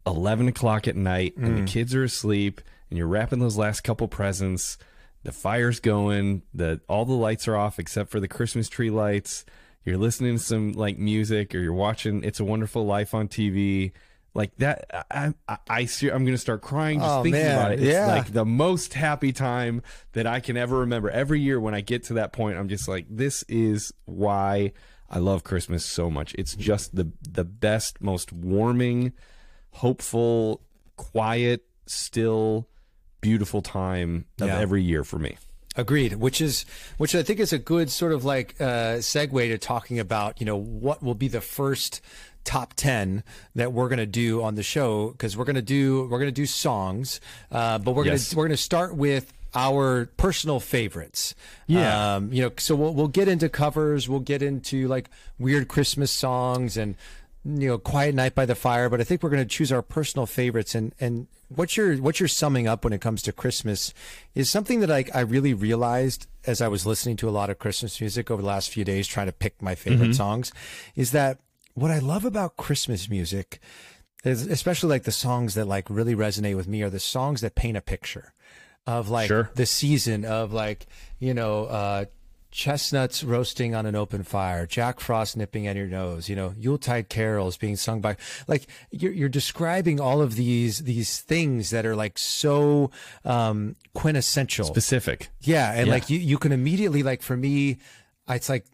eleven 0.05 0.47
o'clock 0.47 0.87
at 0.87 0.95
night, 0.95 1.35
and 1.37 1.47
Mm. 1.57 1.65
the 1.65 1.71
kids 1.71 1.95
are 1.95 2.03
asleep, 2.03 2.61
and 2.89 2.97
you're 2.97 3.07
wrapping 3.07 3.39
those 3.39 3.57
last 3.57 3.81
couple 3.83 4.07
presents. 4.07 4.77
The 5.25 5.31
fire's 5.31 5.79
going. 5.79 6.43
The 6.53 6.81
all 6.87 7.03
the 7.05 7.13
lights 7.13 7.47
are 7.47 7.55
off 7.57 7.79
except 7.79 8.11
for 8.11 8.19
the 8.19 8.27
Christmas 8.27 8.69
tree 8.69 8.89
lights. 8.91 9.43
You're 9.83 9.97
listening 9.97 10.37
to 10.37 10.43
some 10.43 10.71
like 10.73 10.97
music, 10.97 11.53
or 11.55 11.59
you're 11.59 11.73
watching 11.73 12.23
"It's 12.23 12.39
a 12.39 12.45
Wonderful 12.45 12.85
Life" 12.85 13.13
on 13.13 13.27
TV. 13.27 13.91
Like 14.35 14.55
that, 14.57 15.05
I, 15.09 15.33
I, 15.47 15.57
I 15.69 15.85
see, 15.85 16.09
I'm 16.09 16.25
gonna 16.25 16.37
start 16.37 16.61
crying 16.61 16.99
just 16.99 17.09
Oh, 17.11 17.23
thinking 17.23 17.41
man. 17.41 17.57
about 17.57 17.71
it. 17.71 17.79
It's 17.79 17.87
Yeah. 17.93 18.07
like 18.07 18.33
the 18.33 18.43
most 18.45 18.93
happy 18.93 19.31
time 19.31 19.81
that 20.11 20.27
I 20.27 20.41
can 20.41 20.57
ever 20.57 20.79
remember. 20.79 21.09
Every 21.09 21.39
year 21.39 21.59
when 21.59 21.73
I 21.73 21.79
get 21.81 22.03
to 22.05 22.15
that 22.15 22.33
point, 22.33 22.57
I'm 22.57 22.67
just 22.67 22.87
like, 22.87 23.05
this 23.09 23.43
is 23.47 23.93
why 24.03 24.73
I 25.09 25.19
love 25.19 25.43
Christmas 25.45 25.85
so 25.85 26.09
much. 26.11 26.35
It's 26.37 26.53
just 26.55 26.95
the 26.95 27.11
the 27.21 27.45
best, 27.45 28.01
most 28.01 28.33
warming, 28.33 29.13
hopeful, 29.71 30.61
quiet, 30.97 31.65
still, 31.85 32.67
beautiful 33.25 33.61
time 33.61 34.25
of 34.39 34.47
Yeah. 34.47 34.59
every 34.59 34.83
year 34.83 35.03
for 35.03 35.17
me. 35.19 35.37
Agreed. 35.75 36.13
Which 36.13 36.39
is, 36.41 36.65
which 36.97 37.15
I 37.15 37.23
think 37.23 37.39
is 37.39 37.51
a 37.51 37.57
good 37.57 37.89
sort 37.89 38.13
of 38.13 38.23
like 38.23 38.55
uh, 38.61 38.99
segue 39.01 39.49
to 39.49 39.57
talking 39.57 39.99
about, 39.99 40.39
you 40.39 40.45
know, 40.45 40.55
what 40.55 41.01
will 41.03 41.15
be 41.15 41.27
the 41.27 41.41
first 41.41 42.01
top 42.43 42.73
10 42.75 43.23
that 43.55 43.73
we're 43.73 43.89
going 43.89 43.97
to 43.99 44.05
do 44.05 44.41
on 44.43 44.55
the 44.55 44.63
show. 44.63 45.09
Cause 45.17 45.35
we're 45.35 45.43
going 45.45 45.55
to 45.55 45.61
do, 45.79 46.03
we're 46.09 46.19
going 46.19 46.27
to 46.35 46.41
do 46.43 46.45
songs, 46.45 47.19
uh, 47.51 47.79
but 47.79 47.93
we're 47.95 48.05
Yes. 48.05 48.11
going 48.11 48.29
to, 48.29 48.35
we're 48.37 48.43
going 48.47 48.57
to 48.57 48.63
start 48.63 48.95
with 48.95 49.33
our 49.55 50.05
personal 50.17 50.59
favorites. 50.59 51.33
Yeah. 51.67 52.15
Um, 52.15 52.31
you 52.31 52.41
know, 52.43 52.51
so 52.57 52.75
we'll, 52.75 52.93
we'll 52.93 53.07
get 53.07 53.27
into 53.27 53.49
covers. 53.49 54.07
We'll 54.07 54.19
get 54.33 54.41
into 54.43 54.87
like 54.87 55.09
weird 55.39 55.67
Christmas 55.67 56.11
songs 56.11 56.77
and, 56.77 56.95
you 57.45 57.67
know, 57.69 57.77
Quiet 57.77 58.15
Night 58.15 58.33
by 58.33 58.45
the 58.45 58.55
Fire, 58.55 58.89
but 58.89 58.99
I 58.99 59.03
think 59.03 59.21
we're 59.21 59.29
going 59.29 59.43
to 59.43 59.55
choose 59.55 59.71
our 59.71 59.81
personal 59.83 60.25
favorites. 60.25 60.73
And 60.75 60.93
and 60.99 61.27
what 61.49 61.77
you're 61.77 61.95
what 61.97 62.19
you're 62.19 62.27
summing 62.27 62.67
up 62.67 62.83
when 62.83 62.91
it 62.93 63.01
comes 63.01 63.21
to 63.23 63.31
Christmas 63.31 63.93
is 64.33 64.49
something 64.49 64.79
that 64.79 64.91
I 64.91 65.05
I 65.13 65.19
really 65.21 65.53
realized 65.53 66.27
as 66.47 66.59
I 66.61 66.67
was 66.67 66.85
listening 66.85 67.17
to 67.17 67.29
a 67.29 67.31
lot 67.31 67.49
of 67.49 67.59
Christmas 67.59 68.01
music 68.01 68.31
over 68.31 68.41
the 68.41 68.47
last 68.47 68.69
few 68.71 68.83
days, 68.83 69.07
trying 69.07 69.27
to 69.27 69.31
pick 69.31 69.61
my 69.61 69.75
favorite 69.75 70.15
songs, 70.15 70.51
is 70.95 71.11
that 71.11 71.39
what 71.75 71.91
I 71.91 71.99
love 71.99 72.25
about 72.25 72.57
Christmas 72.57 73.09
music 73.09 73.59
is 74.23 74.47
especially 74.47 74.89
like 74.89 75.03
the 75.03 75.11
songs 75.11 75.53
that 75.53 75.65
like 75.65 75.87
really 75.89 76.15
resonate 76.15 76.55
with 76.55 76.67
me 76.67 76.81
are 76.81 76.89
the 76.89 76.99
songs 76.99 77.41
that 77.41 77.53
paint 77.53 77.77
a 77.77 77.81
picture 77.81 78.33
of 78.87 79.09
like 79.09 79.27
Sure. 79.27 79.51
the 79.55 79.65
season 79.67 80.25
of 80.25 80.51
like 80.51 80.87
you 81.19 81.33
know 81.33 81.65
uh 81.65 82.05
chestnuts 82.55 83.21
roasting 83.21 83.75
on 83.75 83.85
an 83.85 83.95
open 83.95 84.23
fire 84.23 84.65
jack 84.65 85.01
frost 85.01 85.35
nipping 85.35 85.67
at 85.67 85.75
your 85.75 85.87
nose 85.87 86.29
you 86.29 86.35
know 86.37 86.53
yuletide 86.57 87.09
carols 87.09 87.57
being 87.57 87.75
sung 87.75 87.99
by 87.99 88.15
like 88.47 88.65
you're, 88.91 89.11
you're 89.11 89.27
describing 89.27 89.99
all 89.99 90.21
of 90.21 90.35
these 90.35 90.79
these 90.85 91.19
things 91.19 91.69
that 91.71 91.85
are 91.85 91.97
like 91.97 92.17
so 92.17 92.89
um 93.25 93.75
quintessential 93.93 94.65
Specific. 94.65 95.29
yeah, 95.41 95.73
and 95.73 95.87
Yeah. 95.87 95.93
like 95.93 96.09
you, 96.09 96.17
you 96.17 96.37
can 96.37 96.51
immediately 96.53 97.03
like 97.03 97.21
for 97.21 97.35
me, 97.35 97.77
it's 98.29 98.47
like 98.49 98.65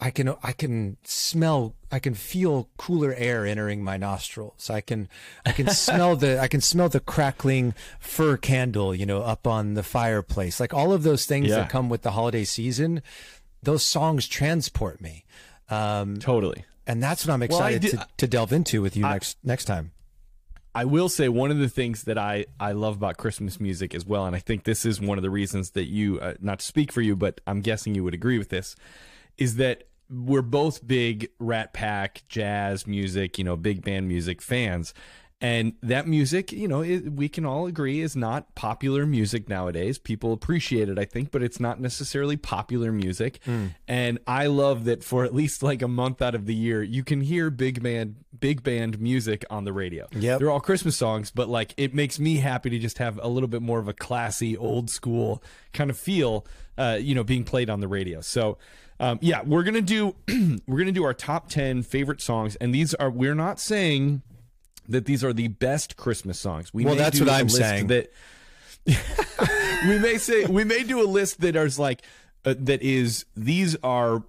I 0.00 0.10
can 0.10 0.34
I 0.42 0.52
can 0.52 0.96
smell 1.04 1.74
I 1.90 1.98
can 2.00 2.14
feel 2.14 2.68
cooler 2.78 3.14
air 3.16 3.46
entering 3.46 3.82
my 3.84 3.96
nostrils. 3.96 4.68
I 4.70 4.80
can 4.80 5.08
I 5.44 5.52
can 5.52 5.68
smell 5.70 6.16
the 6.16 6.40
I 6.40 6.48
can 6.48 6.60
smell 6.60 6.88
the 6.88 7.00
crackling 7.00 7.74
fir 8.00 8.36
candle, 8.36 8.94
you 8.94 9.06
know, 9.06 9.22
up 9.22 9.46
on 9.46 9.74
the 9.74 9.82
fireplace. 9.82 10.58
Like 10.60 10.74
all 10.74 10.92
of 10.92 11.02
those 11.04 11.26
things 11.26 11.48
Yeah. 11.48 11.56
that 11.58 11.70
come 11.70 11.88
with 11.88 12.02
the 12.02 12.10
holiday 12.12 12.44
season, 12.44 13.02
those 13.62 13.82
songs 13.84 14.26
transport 14.26 15.00
me. 15.00 15.24
Um, 15.70 16.18
Totally. 16.18 16.64
and 16.86 17.02
that's 17.02 17.26
what 17.26 17.32
I'm 17.34 17.42
I 17.42 17.46
excited 17.46 17.82
did- 17.82 17.90
to, 17.92 18.08
to 18.18 18.26
delve 18.26 18.52
into 18.52 18.82
with 18.82 18.96
you 18.96 19.02
next 19.02 19.38
next 19.44 19.64
time. 19.66 19.92
I 20.74 20.84
will 20.84 21.08
say 21.08 21.30
one 21.30 21.50
of 21.50 21.56
the 21.58 21.70
things 21.70 22.02
that 22.04 22.18
I, 22.18 22.44
I 22.60 22.72
love 22.72 22.96
about 22.96 23.16
Christmas 23.16 23.58
music 23.58 23.94
as 23.94 24.04
well, 24.04 24.26
and 24.26 24.36
I 24.36 24.40
think 24.40 24.64
this 24.64 24.84
is 24.84 25.00
one 25.00 25.16
of 25.16 25.22
the 25.22 25.30
reasons 25.30 25.70
that 25.70 25.86
you, 25.86 26.20
uh, 26.20 26.34
not 26.38 26.58
to 26.58 26.66
speak 26.66 26.92
for 26.92 27.00
you, 27.00 27.16
but 27.16 27.40
I'm 27.46 27.62
guessing 27.62 27.94
you 27.94 28.04
would 28.04 28.12
agree 28.12 28.36
with 28.36 28.50
this, 28.50 28.76
is 29.38 29.56
that 29.56 29.84
we're 30.10 30.42
both 30.42 30.86
big 30.86 31.28
Rat 31.38 31.72
Pack, 31.72 32.22
jazz 32.28 32.86
music, 32.86 33.38
you 33.38 33.44
know, 33.44 33.56
big 33.56 33.84
band 33.84 34.08
music 34.08 34.40
fans. 34.40 34.94
And 35.38 35.74
that 35.82 36.08
music, 36.08 36.50
you 36.50 36.66
know, 36.66 36.80
it, 36.80 37.12
we 37.12 37.28
can 37.28 37.44
all 37.44 37.66
agree 37.66 38.00
is 38.00 38.16
not 38.16 38.54
popular 38.54 39.04
music 39.04 39.50
nowadays. 39.50 39.98
People 39.98 40.32
appreciate 40.32 40.88
it, 40.88 40.98
I 40.98 41.04
think, 41.04 41.30
but 41.30 41.42
it's 41.42 41.60
not 41.60 41.78
necessarily 41.78 42.38
popular 42.38 42.90
music. 42.90 43.40
And 43.86 44.18
I 44.26 44.46
love 44.46 44.84
that 44.86 45.04
for 45.04 45.24
at 45.26 45.34
least 45.34 45.62
like 45.62 45.82
a 45.82 45.88
month 45.88 46.22
out 46.22 46.34
of 46.34 46.46
the 46.46 46.54
year, 46.54 46.82
you 46.82 47.04
can 47.04 47.20
hear 47.20 47.50
big 47.50 47.82
band, 47.82 48.16
big 48.40 48.62
band 48.62 48.98
music 48.98 49.44
on 49.50 49.64
the 49.64 49.74
radio. 49.74 50.06
Yeah, 50.12 50.38
They're 50.38 50.50
all 50.50 50.58
Christmas 50.58 50.96
songs, 50.96 51.30
but 51.30 51.50
like 51.50 51.74
it 51.76 51.92
makes 51.92 52.18
me 52.18 52.36
happy 52.36 52.70
to 52.70 52.78
just 52.78 52.96
have 52.96 53.20
a 53.22 53.28
little 53.28 53.48
bit 53.48 53.60
more 53.60 53.78
of 53.78 53.88
a 53.88 53.92
classy, 53.92 54.56
old 54.56 54.88
school 54.88 55.42
kind 55.74 55.90
of 55.90 55.98
feel, 55.98 56.46
uh, 56.78 56.96
you 56.98 57.14
know, 57.14 57.24
being 57.24 57.44
played 57.44 57.68
on 57.68 57.80
the 57.80 57.88
radio. 57.88 58.22
So, 58.22 58.56
um, 59.00 59.18
yeah, 59.20 59.42
we're 59.42 59.62
gonna 59.62 59.80
do 59.82 60.14
we're 60.66 60.78
gonna 60.78 60.92
do 60.92 61.04
our 61.04 61.14
top 61.14 61.48
ten 61.48 61.82
favorite 61.82 62.20
songs, 62.20 62.56
and 62.56 62.74
these 62.74 62.94
are 62.94 63.10
we're 63.10 63.34
not 63.34 63.60
saying 63.60 64.22
that 64.88 65.04
these 65.04 65.24
are 65.24 65.32
the 65.32 65.48
best 65.48 65.96
Christmas 65.96 66.38
songs. 66.38 66.72
We 66.72 66.84
Well, 66.84 66.94
that's 66.94 67.18
what 67.20 67.28
I'm 67.28 67.48
saying. 67.48 67.88
That 67.88 68.12
we 69.88 69.98
may 69.98 70.18
say 70.18 70.44
we 70.46 70.64
may 70.64 70.82
do 70.82 71.02
a 71.02 71.08
list 71.08 71.40
that 71.40 71.56
is 71.56 71.78
like 71.78 72.02
uh, 72.44 72.54
that 72.58 72.82
is 72.82 73.24
these 73.36 73.76
are 73.82 74.22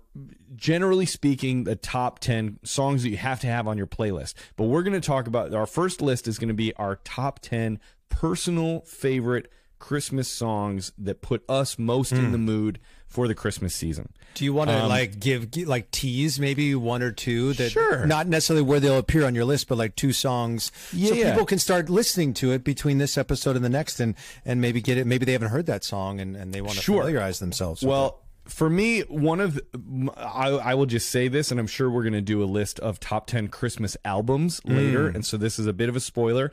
generally 0.56 1.06
speaking 1.06 1.66
the 1.66 1.76
top 1.76 2.18
10 2.20 2.60
songs 2.64 3.04
that 3.04 3.10
you 3.10 3.18
have 3.18 3.40
to 3.40 3.46
have 3.48 3.68
on 3.68 3.78
your 3.78 3.86
playlist 3.86 4.34
but 4.56 4.64
we're 4.64 4.82
going 4.82 5.00
to 5.00 5.06
talk 5.06 5.28
about 5.28 5.54
our 5.54 5.68
first 5.68 6.02
list 6.02 6.28
is 6.28 6.40
going 6.40 6.48
to 6.48 6.54
be 6.56 6.74
our 6.78 6.96
top 7.04 7.40
10 7.40 7.80
personal 8.10 8.80
favorite 8.82 9.52
christmas 9.78 10.28
songs 10.28 10.92
that 10.98 11.22
put 11.22 11.44
us 11.48 11.78
most 11.78 12.10
Hmm. 12.12 12.18
in 12.26 12.32
the 12.32 12.40
mood 12.40 12.80
for 13.08 13.28
the 13.28 13.34
christmas 13.36 13.74
season 13.76 14.10
Do 14.36 14.44
you 14.46 14.54
want 14.54 14.70
to 14.70 14.78
um, 14.84 14.90
like 14.90 15.20
give 15.20 15.56
like 15.66 15.90
tease 15.92 16.40
maybe 16.40 16.76
one 16.76 17.02
or 17.02 17.12
two 17.12 17.54
that 17.54 17.72
Sure. 17.72 18.06
not 18.06 18.28
necessarily 18.28 18.62
where 18.62 18.80
they'll 18.80 18.98
appear 19.00 19.26
on 19.26 19.34
your 19.34 19.46
list, 19.46 19.68
but 19.68 19.78
like 19.80 19.96
two 19.96 20.14
songs, 20.14 20.72
so 20.92 20.98
Yeah. 20.98 21.32
people 21.32 21.46
can 21.46 21.58
start 21.60 21.90
listening 21.90 22.34
to 22.36 22.52
it 22.52 22.64
between 22.64 22.98
this 23.00 23.18
episode 23.18 23.56
and 23.56 23.66
the 23.66 23.70
next, 23.70 24.00
and 24.00 24.14
and 24.46 24.62
maybe 24.62 24.80
get 24.82 24.98
it. 25.00 25.08
Maybe 25.08 25.26
they 25.26 25.32
haven't 25.32 25.50
heard 25.50 25.66
that 25.66 25.84
song 25.84 26.20
and, 26.20 26.36
and 26.36 26.54
they 26.54 26.62
want 26.62 26.76
to 26.76 26.82
Sure. 26.84 27.02
familiarize 27.02 27.40
themselves. 27.40 27.82
with 27.82 27.90
Well, 27.90 28.20
for 28.46 28.70
me, 28.70 29.02
one 29.02 29.40
of 29.42 29.56
the, 29.56 30.12
I, 30.16 30.50
I 30.52 30.74
will 30.76 30.86
just 30.86 31.10
say 31.10 31.28
this, 31.28 31.50
and 31.52 31.60
I'm 31.60 31.68
sure 31.68 31.90
we're 31.90 32.04
going 32.04 32.14
to 32.14 32.22
do 32.22 32.42
a 32.44 32.46
list 32.46 32.80
of 32.80 33.00
top 33.00 33.26
10 33.28 33.48
Christmas 33.50 33.98
albums 34.06 34.62
later. 34.66 35.10
Mm. 35.12 35.16
And 35.16 35.26
so 35.26 35.36
this 35.38 35.58
is 35.60 35.66
a 35.68 35.74
bit 35.74 35.90
of 35.90 35.96
a 35.96 36.00
spoiler. 36.00 36.52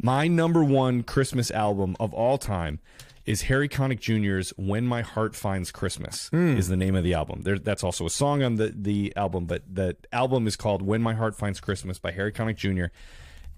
My 0.00 0.26
number 0.26 0.64
one 0.64 1.02
Christmas 1.04 1.50
album 1.52 1.96
of 2.00 2.12
all 2.14 2.36
time 2.38 2.80
is 3.26 3.42
Harry 3.42 3.68
Connick 3.68 4.00
Jr.'s 4.00 4.52
"When 4.56 4.86
My 4.86 5.02
Heart 5.02 5.34
Finds 5.36 5.70
Christmas" 5.70 6.30
is 6.32 6.68
the 6.68 6.76
name 6.76 6.94
of 6.94 7.04
the 7.04 7.14
album. 7.14 7.42
There, 7.42 7.58
that's 7.58 7.84
also 7.84 8.06
a 8.06 8.10
song 8.10 8.42
on 8.42 8.56
the 8.56 8.72
the 8.74 9.12
album, 9.16 9.46
but 9.46 9.62
the 9.70 9.96
album 10.12 10.46
is 10.46 10.56
called 10.56 10.82
"When 10.82 11.02
My 11.02 11.14
Heart 11.14 11.36
Finds 11.36 11.60
Christmas" 11.60 11.98
by 11.98 12.12
Harry 12.12 12.32
Connick 12.32 12.56
Jr. 12.56 12.86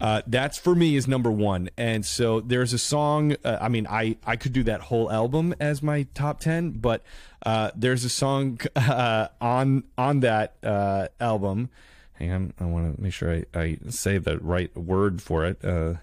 Uh, 0.01 0.23
that's 0.27 0.59
for 0.59 0.75
me 0.75 0.95
is 0.95 1.09
number 1.09 1.31
one, 1.31 1.69
and 1.77 2.07
so 2.07 2.41
there's 2.41 2.73
a 2.73 2.79
song. 2.79 3.35
Uh, 3.45 3.59
I 3.61 3.69
mean, 3.69 3.87
I 3.89 4.17
I 4.25 4.37
could 4.37 4.53
do 4.53 4.63
that 4.65 4.83
whole 4.83 5.11
album 5.11 5.55
as 5.59 5.83
my 5.83 6.05
top 6.15 6.41
ten, 6.41 6.71
but 6.71 7.03
uh, 7.45 7.71
there's 7.75 8.05
a 8.05 8.09
song 8.09 8.61
uh, 8.77 9.29
on 9.41 9.85
on 9.97 10.21
that 10.21 10.57
uh, 10.63 11.09
album. 11.21 11.71
Hang 12.15 12.33
on, 12.33 12.53
I 12.59 12.65
want 12.65 12.97
to 12.97 13.03
make 13.03 13.13
sure 13.13 13.33
I, 13.33 13.45
I 13.59 13.79
say 13.91 14.19
the 14.19 14.39
right 14.39 14.77
word 14.77 15.23
for 15.23 15.45
it. 15.45 15.65
Uh, 15.65 15.95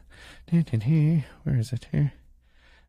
where 1.44 1.58
is 1.58 1.74
it 1.74 1.88
here? 1.92 2.14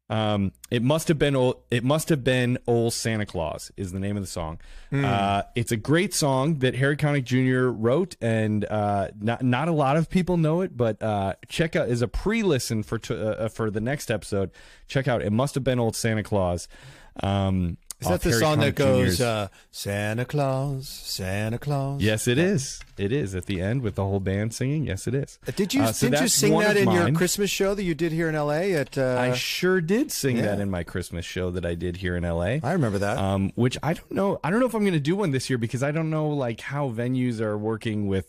Um, 0.09 0.53
it 0.71 0.83
must 0.83 1.09
have 1.09 1.19
been 1.19 1.35
old. 1.35 1.57
It 1.71 1.83
must 1.83 2.11
have 2.11 2.23
been 2.23 2.59
old 2.67 2.93
Santa 2.93 3.27
Claus 3.27 3.73
is 3.77 3.91
the 3.93 3.99
name 3.99 4.17
of 4.17 4.23
the 4.23 4.29
song. 4.29 4.59
Uh, 4.93 5.43
it's 5.57 5.73
a 5.73 5.77
great 5.77 6.15
song 6.15 6.61
that 6.61 6.77
Harry 6.77 6.97
Connick 6.97 7.25
Jr. 7.25 7.69
wrote, 7.69 8.17
and 8.21 8.65
uh, 8.67 9.09
not 9.21 9.43
not 9.43 9.69
a 9.69 9.73
lot 9.73 9.97
of 9.97 10.09
people 10.09 10.37
know 10.37 10.61
it. 10.61 10.77
But 10.77 11.03
uh, 11.03 11.35
check 11.49 11.75
out 11.75 11.89
as 11.89 12.03
a 12.03 12.09
pre-listen 12.09 12.85
for 12.85 12.99
t- 12.99 13.21
uh, 13.21 13.49
for 13.49 13.69
the 13.71 13.81
next 13.81 14.11
episode. 14.11 14.53
Check 14.87 15.09
out 15.09 15.23
it 15.23 15.33
must 15.33 15.55
have 15.57 15.65
been 15.65 15.81
old 15.81 15.97
Santa 15.97 16.23
Claus. 16.23 16.69
Um, 17.23 17.77
Is 18.07 18.11
that 18.11 18.23
the 18.23 18.31
Harry 18.31 18.41
song 18.41 18.59
that 18.61 18.75
goes 18.75 19.21
uh, 19.21 19.49
Santa 19.71 20.25
Claus, 20.25 20.89
Santa 20.89 21.59
Claus? 21.59 22.01
Yes, 22.01 22.27
it 22.29 22.39
is. 22.39 22.81
It 22.97 23.13
is 23.13 23.35
at 23.35 23.47
the 23.47 23.61
end 23.61 23.83
with 23.83 23.95
the 23.95 24.05
whole 24.05 24.21
band 24.21 24.55
singing. 24.55 24.85
Yes, 24.87 25.07
it 25.07 25.15
is. 25.15 25.39
Uh, 25.47 25.53
Did 25.55 25.75
you 25.75 25.83
Uh, 25.83 25.93
so 25.93 26.09
didn't 26.09 26.23
you 26.23 26.29
sing 26.29 26.59
that 26.59 26.77
in 26.77 26.91
your. 26.91 27.13
Christmas 27.13 27.51
show 27.51 27.75
that 27.75 27.83
you 27.83 27.95
did 27.95 28.13
here 28.13 28.29
in 28.29 28.35
L.A. 28.35 28.75
At 28.75 28.97
uh, 28.97 29.17
I 29.19 29.35
sure 29.35 29.81
did 29.81 30.11
sing 30.13 30.37
that 30.43 30.61
in 30.61 30.71
my 30.71 30.83
Christmas 30.83 31.25
show 31.25 31.51
that 31.51 31.65
I 31.67 31.75
did 31.75 31.99
here 31.99 32.17
in 32.17 32.23
LA. 32.25 32.59
I 32.63 32.73
remember 32.73 32.99
that. 32.99 33.19
um, 33.19 33.53
which 33.55 33.77
I 33.83 33.95
don't 33.95 34.13
know. 34.13 34.41
I 34.43 34.51
don't 34.51 34.61
know 34.61 34.67
if 34.67 34.75
I'm 34.75 34.83
going 34.83 34.93
to 34.95 35.01
do 35.01 35.17
one 35.17 35.31
this 35.31 35.49
year 35.51 35.59
because 35.59 35.83
I 35.83 35.91
don't 35.93 36.11
know 36.11 36.29
like 36.29 36.61
how 36.61 36.91
venues 36.91 37.41
are 37.41 37.57
working 37.59 38.07
with, 38.07 38.27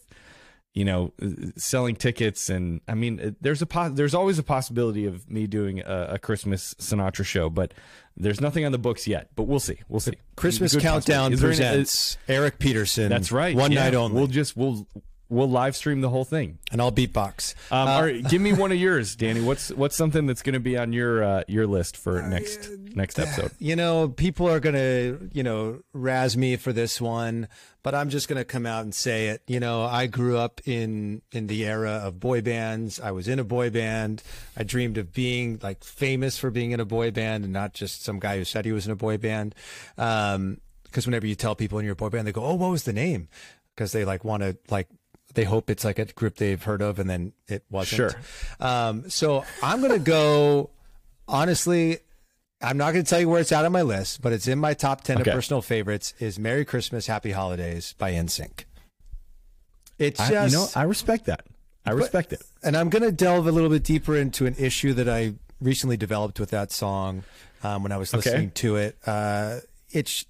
you 0.77 0.85
know, 0.85 1.11
uh, 1.19 1.27
selling 1.55 1.95
tickets. 1.95 2.51
And 2.51 2.81
I 2.87 2.93
mean, 2.93 3.35
there's 3.41 3.63
a 3.63 3.65
pos- 3.65 3.93
there's 3.93 4.13
always 4.13 4.37
a 4.37 4.43
possibility 4.43 5.05
of 5.07 5.27
me 5.29 5.47
doing 5.47 5.79
a, 5.79 6.09
a 6.11 6.19
Christmas 6.19 6.75
Sinatra 6.75 7.25
show, 7.25 7.49
but 7.49 7.73
there's 8.15 8.39
nothing 8.39 8.63
on 8.63 8.71
the 8.71 8.77
books 8.77 9.07
yet. 9.07 9.31
But 9.35 9.43
we'll 9.43 9.59
see. 9.59 9.79
We'll 9.89 9.99
see. 9.99 10.13
Christmas 10.35 10.75
Countdown 10.75 11.31
possibility. 11.31 11.33
Is 11.33 11.41
there 11.41 11.49
any- 11.49 11.77
presents 11.79 12.17
Eric 12.27 12.59
Peterson. 12.59 13.09
that's 13.09 13.31
right. 13.31 13.55
One 13.55 13.71
yeah. 13.71 13.85
night 13.85 13.95
only, 13.95 14.15
We'll 14.15 14.27
just 14.27 14.55
we'll 14.55 14.87
we'll 15.29 15.49
live 15.49 15.75
stream 15.75 16.01
the 16.01 16.09
whole 16.09 16.23
thing. 16.25 16.59
and 16.71 16.81
I'll 16.81 16.91
beatbox. 16.91 17.53
Um, 17.71 17.87
all 17.87 18.01
right, 18.03 18.27
give 18.27 18.41
me 18.41 18.53
one 18.63 18.71
of 18.71 18.77
yours, 18.77 19.15
Danny. 19.15 19.41
What's 19.41 19.69
what's 19.71 19.95
something 19.95 20.25
that's 20.25 20.41
going 20.41 20.53
to 20.53 20.59
be 20.59 20.77
on 20.77 20.93
your 20.93 21.23
uh, 21.23 21.43
your 21.47 21.67
list 21.67 21.97
for 21.97 22.21
next 22.21 22.69
next 22.95 23.19
episode? 23.19 23.51
You 23.59 23.75
know, 23.75 24.07
people 24.09 24.47
are 24.49 24.59
going 24.59 24.75
to, 24.75 25.29
you 25.33 25.43
know, 25.43 25.79
razz 25.93 26.37
me 26.37 26.55
for 26.55 26.71
this 26.71 27.01
one, 27.01 27.47
but 27.83 27.93
I'm 27.95 28.09
just 28.09 28.27
going 28.27 28.37
to 28.37 28.45
come 28.45 28.65
out 28.65 28.83
and 28.83 28.93
say 28.95 29.27
it. 29.27 29.41
You 29.47 29.59
know, 29.59 29.83
I 29.83 30.07
grew 30.07 30.37
up 30.37 30.61
in 30.65 31.21
in 31.31 31.47
the 31.47 31.65
era 31.65 32.01
of 32.03 32.19
boy 32.19 32.41
bands. 32.41 32.99
I 32.99 33.11
was 33.11 33.27
in 33.27 33.39
a 33.39 33.43
boy 33.43 33.69
band. 33.69 34.23
I 34.55 34.63
dreamed 34.63 34.97
of 34.97 35.11
being 35.13 35.59
like 35.61 35.83
famous 35.83 36.37
for 36.37 36.49
being 36.51 36.71
in 36.71 36.79
a 36.79 36.85
boy 36.85 37.11
band 37.11 37.43
and 37.43 37.51
not 37.53 37.73
just 37.73 38.03
some 38.03 38.19
guy 38.19 38.37
who 38.37 38.45
said 38.45 38.65
he 38.65 38.71
was 38.71 38.85
in 38.85 38.91
a 38.91 38.95
boy 38.95 39.17
band. 39.17 39.55
Um, 39.97 40.61
because 40.83 41.05
whenever 41.05 41.27
you 41.27 41.35
tell 41.35 41.53
people 41.55 41.79
in 41.79 41.85
your 41.85 41.95
boy 41.95 42.09
band, 42.09 42.25
they 42.25 42.31
go, 42.31 42.43
"Oh, 42.43 42.55
what 42.55 42.71
was 42.71 42.83
the 42.83 42.93
name?" 42.93 43.27
Because 43.75 43.91
they 43.91 44.05
like 44.05 44.23
want 44.23 44.41
to 44.43 44.57
like 44.69 44.87
they 45.33 45.43
hope 45.43 45.69
it's 45.69 45.83
like 45.85 45.99
a 45.99 46.05
group 46.05 46.35
they've 46.37 46.61
heard 46.61 46.81
of, 46.81 46.99
and 46.99 47.09
then 47.09 47.33
it 47.47 47.63
wasn't. 47.69 48.11
Sure. 48.11 48.21
Um, 48.59 49.09
so 49.09 49.43
I'm 49.61 49.81
gonna 49.81 49.99
go. 49.99 50.69
Honestly, 51.27 51.99
I'm 52.61 52.77
not 52.77 52.93
going 52.93 53.03
to 53.03 53.09
tell 53.09 53.19
you 53.19 53.27
where 53.27 53.41
it's 53.41 53.51
at 53.51 53.65
on 53.65 53.71
my 53.73 53.81
list, 53.81 54.21
but 54.21 54.31
it's 54.31 54.47
in 54.47 54.57
my 54.59 54.73
top 54.73 55.03
10 55.03 55.19
Okay. 55.21 55.29
of 55.29 55.35
personal 55.35 55.61
favorites 55.61 56.13
is 56.19 56.39
Merry 56.39 56.63
Christmas, 56.63 57.05
Happy 57.07 57.31
Holidays 57.31 57.93
by 57.97 58.13
NSYNC. 58.13 58.63
It's 59.99 60.19
I, 60.19 60.29
just, 60.29 60.51
you 60.53 60.57
know, 60.57 60.67
I 60.75 60.83
respect 60.83 61.25
that. 61.25 61.45
I 61.85 61.91
respect 61.91 62.31
it. 62.33 62.41
and 62.63 62.75
I'm 62.77 62.89
going 62.89 63.03
to 63.03 63.11
delve 63.11 63.45
a 63.47 63.51
little 63.51 63.69
bit 63.69 63.83
deeper 63.83 64.15
into 64.15 64.45
an 64.45 64.55
issue 64.57 64.93
that 64.93 65.07
I 65.09 65.33
recently 65.61 65.97
developed 65.97 66.39
with 66.39 66.49
that 66.51 66.71
song 66.71 67.23
um, 67.63 67.83
when 67.83 67.91
I 67.91 67.97
was 67.97 68.13
Okay. 68.13 68.29
listening 68.29 68.51
to 68.51 68.75
it. 68.77 68.97
Uh, 69.05 69.59
it's 69.91 70.25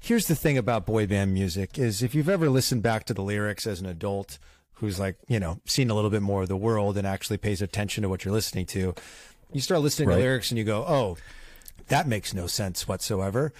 here's 0.00 0.26
the 0.26 0.34
thing 0.34 0.56
about 0.58 0.86
boy 0.86 1.06
band 1.06 1.32
music 1.34 1.78
is 1.78 2.02
if 2.02 2.14
you've 2.14 2.28
ever 2.28 2.48
listened 2.48 2.82
back 2.82 3.04
to 3.06 3.14
the 3.14 3.22
lyrics 3.22 3.66
as 3.66 3.80
an 3.80 3.86
adult 3.86 4.38
who's 4.74 4.98
like 4.98 5.16
you 5.28 5.38
know 5.38 5.60
seen 5.64 5.90
a 5.90 5.94
little 5.94 6.10
bit 6.10 6.22
more 6.22 6.42
of 6.42 6.48
the 6.48 6.56
world 6.56 6.96
and 6.96 7.06
actually 7.06 7.36
pays 7.38 7.62
attention 7.62 8.02
to 8.02 8.08
what 8.08 8.24
you're 8.24 8.34
listening 8.34 8.66
to, 8.66 8.94
you 9.52 9.60
start 9.60 9.80
listening 9.80 10.08
Right. 10.08 10.16
to 10.16 10.20
lyrics 10.22 10.50
and 10.50 10.58
you 10.58 10.64
go, 10.64 10.84
oh. 10.86 11.16
That 11.88 12.06
makes 12.06 12.32
no 12.32 12.46
sense 12.46 12.86
whatsoever. 12.86 13.52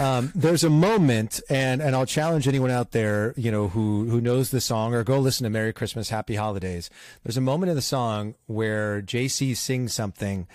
Um, 0.00 0.32
there's 0.34 0.64
a 0.64 0.70
moment, 0.70 1.40
and 1.50 1.82
and 1.82 1.94
I'll 1.94 2.06
challenge 2.06 2.48
anyone 2.48 2.70
out 2.70 2.92
there, 2.92 3.34
you 3.36 3.52
know, 3.52 3.68
who 3.68 4.06
who 4.08 4.20
knows 4.20 4.50
the 4.50 4.62
song 4.62 4.94
or 4.94 5.04
go 5.04 5.18
listen 5.20 5.44
to 5.44 5.50
"Merry 5.50 5.74
Christmas, 5.74 6.08
Happy 6.08 6.36
Holidays." 6.36 6.88
There's 7.22 7.36
a 7.36 7.40
moment 7.42 7.68
in 7.70 7.76
the 7.76 7.82
song 7.82 8.34
where 8.46 9.02
JC 9.02 9.54
sings 9.54 9.92
something, 9.92 10.48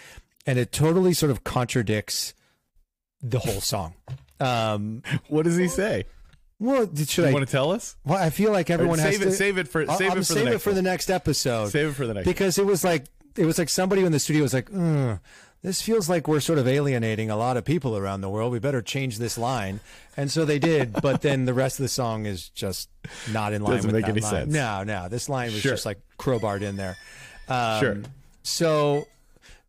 and 0.48 0.58
it 0.58 0.72
totally 0.72 1.14
sort 1.14 1.30
of 1.32 1.44
contradicts 1.44 2.34
the 3.22 3.40
whole 3.40 3.62
song. 3.62 3.94
Um, 4.42 5.04
What 5.28 5.44
does 5.44 5.58
he 5.58 5.68
say? 5.68 6.06
well, 6.60 6.88
should 6.96 7.18
You 7.18 7.26
I? 7.26 7.34
want 7.34 7.46
to 7.48 7.52
tell 7.52 7.72
us? 7.72 7.96
well, 8.06 8.18
I 8.22 8.30
feel 8.30 8.52
like 8.52 8.70
everyone 8.70 9.00
has 9.00 9.16
save 9.18 9.24
to. 9.26 9.32
Save 9.32 9.58
it 9.58 9.68
for. 9.68 9.86
Save 9.86 10.12
I'm 10.12 10.18
it 10.20 10.26
for 10.28 10.34
the 10.34 10.44
next. 10.44 10.56
it 10.56 10.60
for 10.60 10.74
the 10.74 10.82
next 10.82 11.10
episode. 11.10 11.68
Save 11.70 11.90
it 11.90 11.94
for 11.94 12.08
the 12.08 12.14
next. 12.14 12.28
because 12.28 12.58
it 12.58 12.66
was 12.66 12.84
like 12.84 13.06
it 13.38 13.46
was 13.46 13.58
like 13.58 13.70
somebody 13.70 14.04
in 14.04 14.12
the 14.12 14.20
studio 14.20 14.44
was 14.44 14.54
like, 14.54 14.70
"Ugh, 14.76 15.20
this 15.64 15.82
feels 15.82 16.10
like 16.10 16.28
we're 16.28 16.40
sort 16.40 16.60
of 16.60 16.68
alienating 16.68 17.30
a 17.30 17.36
lot 17.38 17.56
of 17.58 17.64
people 17.66 17.96
around 17.98 18.22
the 18.22 18.30
world. 18.30 18.52
We 18.52 18.60
better 18.60 18.82
change 18.82 19.18
this 19.20 19.38
line. 19.38 19.80
And 20.18 20.30
so 20.32 20.44
they 20.44 20.60
did, 20.60 20.94
but 21.02 21.22
then 21.22 21.46
the 21.46 21.54
rest 21.54 21.80
of 21.80 21.84
the 21.84 21.90
song 21.90 22.26
is 22.26 22.50
just 22.50 22.90
not 23.32 23.54
in 23.54 23.62
line 23.64 23.76
Doesn't 23.78 23.92
with 23.92 24.02
make 24.02 24.10
any 24.10 24.22
line. 24.22 24.32
sense. 24.32 24.52
No, 24.54 24.84
no. 24.84 25.08
This 25.08 25.30
line 25.30 25.52
was 25.52 25.62
Sure. 25.62 25.72
just 25.74 25.86
like 25.86 26.00
crowbarred 26.20 26.62
in 26.64 26.76
there. 26.78 26.98
Um, 27.48 27.80
Sure. 27.80 27.98
So 28.44 29.08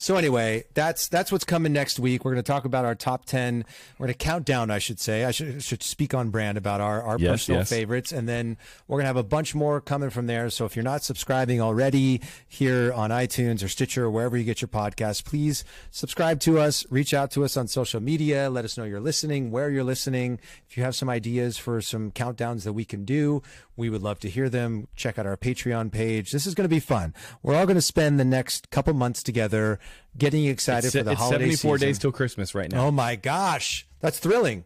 so 0.02 0.16
anyway, 0.16 0.64
that's 0.74 1.06
that's 1.06 1.30
what's 1.30 1.44
coming 1.44 1.72
next 1.72 2.00
week. 2.00 2.24
We're 2.24 2.32
going 2.32 2.42
to 2.42 2.50
talk 2.50 2.64
about 2.64 2.84
our 2.84 2.96
top 2.96 3.24
ten. 3.24 3.64
We're 3.98 4.06
going 4.08 4.14
to 4.18 4.24
count 4.24 4.44
down. 4.44 4.68
I 4.68 4.80
should 4.80 4.98
say. 4.98 5.24
I 5.24 5.30
should 5.30 5.62
should 5.62 5.80
speak 5.80 6.12
on 6.12 6.30
brand 6.30 6.58
about 6.58 6.80
our 6.80 7.00
our 7.00 7.18
Yes, 7.20 7.30
personal 7.30 7.60
yes. 7.60 7.70
favorites, 7.70 8.10
and 8.10 8.28
then 8.28 8.56
we're 8.88 8.96
going 8.96 9.04
to 9.04 9.06
have 9.06 9.16
a 9.16 9.22
bunch 9.22 9.54
more 9.54 9.80
coming 9.80 10.10
from 10.10 10.26
there. 10.26 10.50
So 10.50 10.64
if 10.64 10.74
you're 10.74 10.82
not 10.82 11.04
subscribing 11.04 11.60
already 11.60 12.20
here 12.48 12.92
on 12.92 13.10
iTunes 13.10 13.62
or 13.62 13.68
Stitcher 13.68 14.06
or 14.06 14.10
wherever 14.10 14.36
you 14.36 14.42
get 14.42 14.60
your 14.60 14.68
podcast, 14.68 15.24
please 15.24 15.64
subscribe 15.92 16.40
to 16.40 16.58
us. 16.58 16.84
Reach 16.90 17.14
out 17.14 17.30
to 17.32 17.44
us 17.44 17.56
on 17.56 17.68
social 17.68 18.00
media. 18.00 18.50
Let 18.50 18.64
us 18.64 18.76
know 18.76 18.82
you're 18.82 18.98
listening, 18.98 19.52
where 19.52 19.70
you're 19.70 19.84
listening. 19.84 20.40
If 20.68 20.76
you 20.76 20.82
have 20.82 20.96
some 20.96 21.08
ideas 21.08 21.58
for 21.58 21.80
some 21.80 22.10
countdowns 22.10 22.64
that 22.64 22.72
we 22.72 22.84
can 22.84 23.04
do, 23.04 23.40
we 23.76 23.88
would 23.88 24.02
love 24.02 24.18
to 24.20 24.28
hear 24.28 24.48
them. 24.48 24.88
Check 24.96 25.18
out 25.18 25.26
our 25.26 25.36
Patreon 25.36 25.92
page. 25.92 26.32
This 26.32 26.46
is 26.46 26.54
going 26.54 26.64
to 26.64 26.74
be 26.74 26.80
fun. 26.80 27.14
We're 27.42 27.54
all 27.54 27.66
going 27.66 27.76
to 27.76 27.82
spend 27.82 28.18
the 28.18 28.24
next 28.24 28.70
couple 28.70 28.92
months 28.94 29.22
together 29.22 29.78
getting 30.16 30.44
excited 30.46 30.86
It's, 30.86 30.96
for 30.96 31.02
the 31.02 31.12
it's 31.12 31.20
holiday 31.20 31.44
74 31.54 31.76
season. 31.78 31.88
days 31.88 31.98
till 31.98 32.12
Christmas 32.12 32.54
right 32.54 32.70
now. 32.70 32.86
Oh 32.86 32.90
my 32.90 33.16
gosh, 33.16 33.86
that's 34.00 34.18
thrilling. 34.18 34.64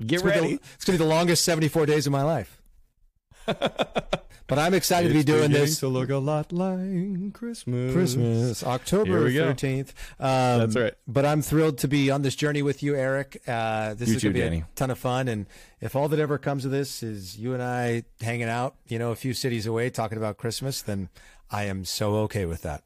Get 0.00 0.14
It's 0.16 0.22
gonna 0.22 0.34
ready. 0.34 0.56
the- 0.56 0.62
It's 0.74 0.84
going 0.84 0.98
to 0.98 1.04
be 1.04 1.08
the 1.08 1.14
longest 1.14 1.44
74 1.44 1.86
days 1.86 2.06
of 2.06 2.12
my 2.12 2.22
life. 2.22 2.60
but 3.46 4.58
I'm 4.58 4.74
excited 4.74 5.08
to 5.08 5.14
be 5.14 5.24
doing 5.24 5.50
this. 5.50 5.80
to 5.80 5.88
look 5.88 6.10
a 6.10 6.16
lot 6.18 6.52
like 6.52 7.32
Christmas. 7.32 7.92
Christmas, 7.92 8.62
October 8.64 9.28
Here 9.28 9.52
13th. 9.52 9.88
Um, 10.20 10.60
That's 10.60 10.76
right. 10.76 10.94
But 11.08 11.24
I'm 11.26 11.42
thrilled 11.42 11.78
to 11.78 11.88
be 11.88 12.10
on 12.10 12.22
this 12.22 12.34
journey 12.36 12.62
with 12.62 12.82
you, 12.82 12.94
Eric. 12.94 13.40
Uh, 13.46 13.94
this 13.94 14.08
You 14.10 14.16
is 14.16 14.22
too, 14.22 14.28
going 14.28 14.34
to 14.34 14.38
be 14.40 14.44
Danny. 14.44 14.58
a 14.60 14.68
ton 14.76 14.90
of 14.90 14.98
fun. 14.98 15.28
And 15.28 15.46
if 15.80 15.96
all 15.96 16.08
that 16.08 16.18
ever 16.20 16.38
comes 16.38 16.64
of 16.64 16.70
this 16.70 17.02
is 17.02 17.36
you 17.38 17.54
and 17.54 17.62
I 17.62 18.04
hanging 18.20 18.48
out, 18.48 18.76
you 18.88 18.98
know, 18.98 19.10
a 19.10 19.16
few 19.16 19.34
cities 19.34 19.66
away 19.66 19.90
talking 19.90 20.18
about 20.18 20.36
Christmas, 20.36 20.82
then 20.82 21.08
I 21.50 21.64
am 21.64 21.84
so 21.84 22.14
okay 22.22 22.44
with 22.46 22.62
that. 22.62 22.82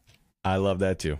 I 0.46 0.56
love 0.56 0.78
that 0.78 0.98
too. 1.00 1.18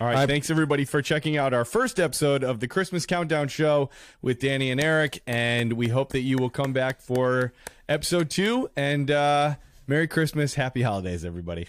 All 0.00 0.06
right. 0.06 0.16
I- 0.16 0.26
thanks 0.26 0.50
everybody 0.50 0.84
for 0.84 1.00
checking 1.00 1.36
out 1.36 1.54
our 1.54 1.64
first 1.64 2.00
episode 2.00 2.42
of 2.42 2.58
the 2.60 2.66
Christmas 2.68 3.06
Countdown 3.06 3.46
Show 3.48 3.88
with 4.20 4.40
Danny 4.40 4.70
and 4.70 4.80
Eric. 4.80 5.22
And 5.26 5.74
we 5.74 5.88
hope 5.88 6.10
that 6.12 6.20
you 6.20 6.38
will 6.38 6.50
come 6.50 6.72
back 6.72 7.00
for 7.00 7.52
episode 7.88 8.30
two. 8.30 8.68
And 8.76 9.10
uh, 9.10 9.54
Merry 9.86 10.08
Christmas. 10.08 10.54
Happy 10.54 10.82
holidays, 10.82 11.24
everybody. 11.24 11.68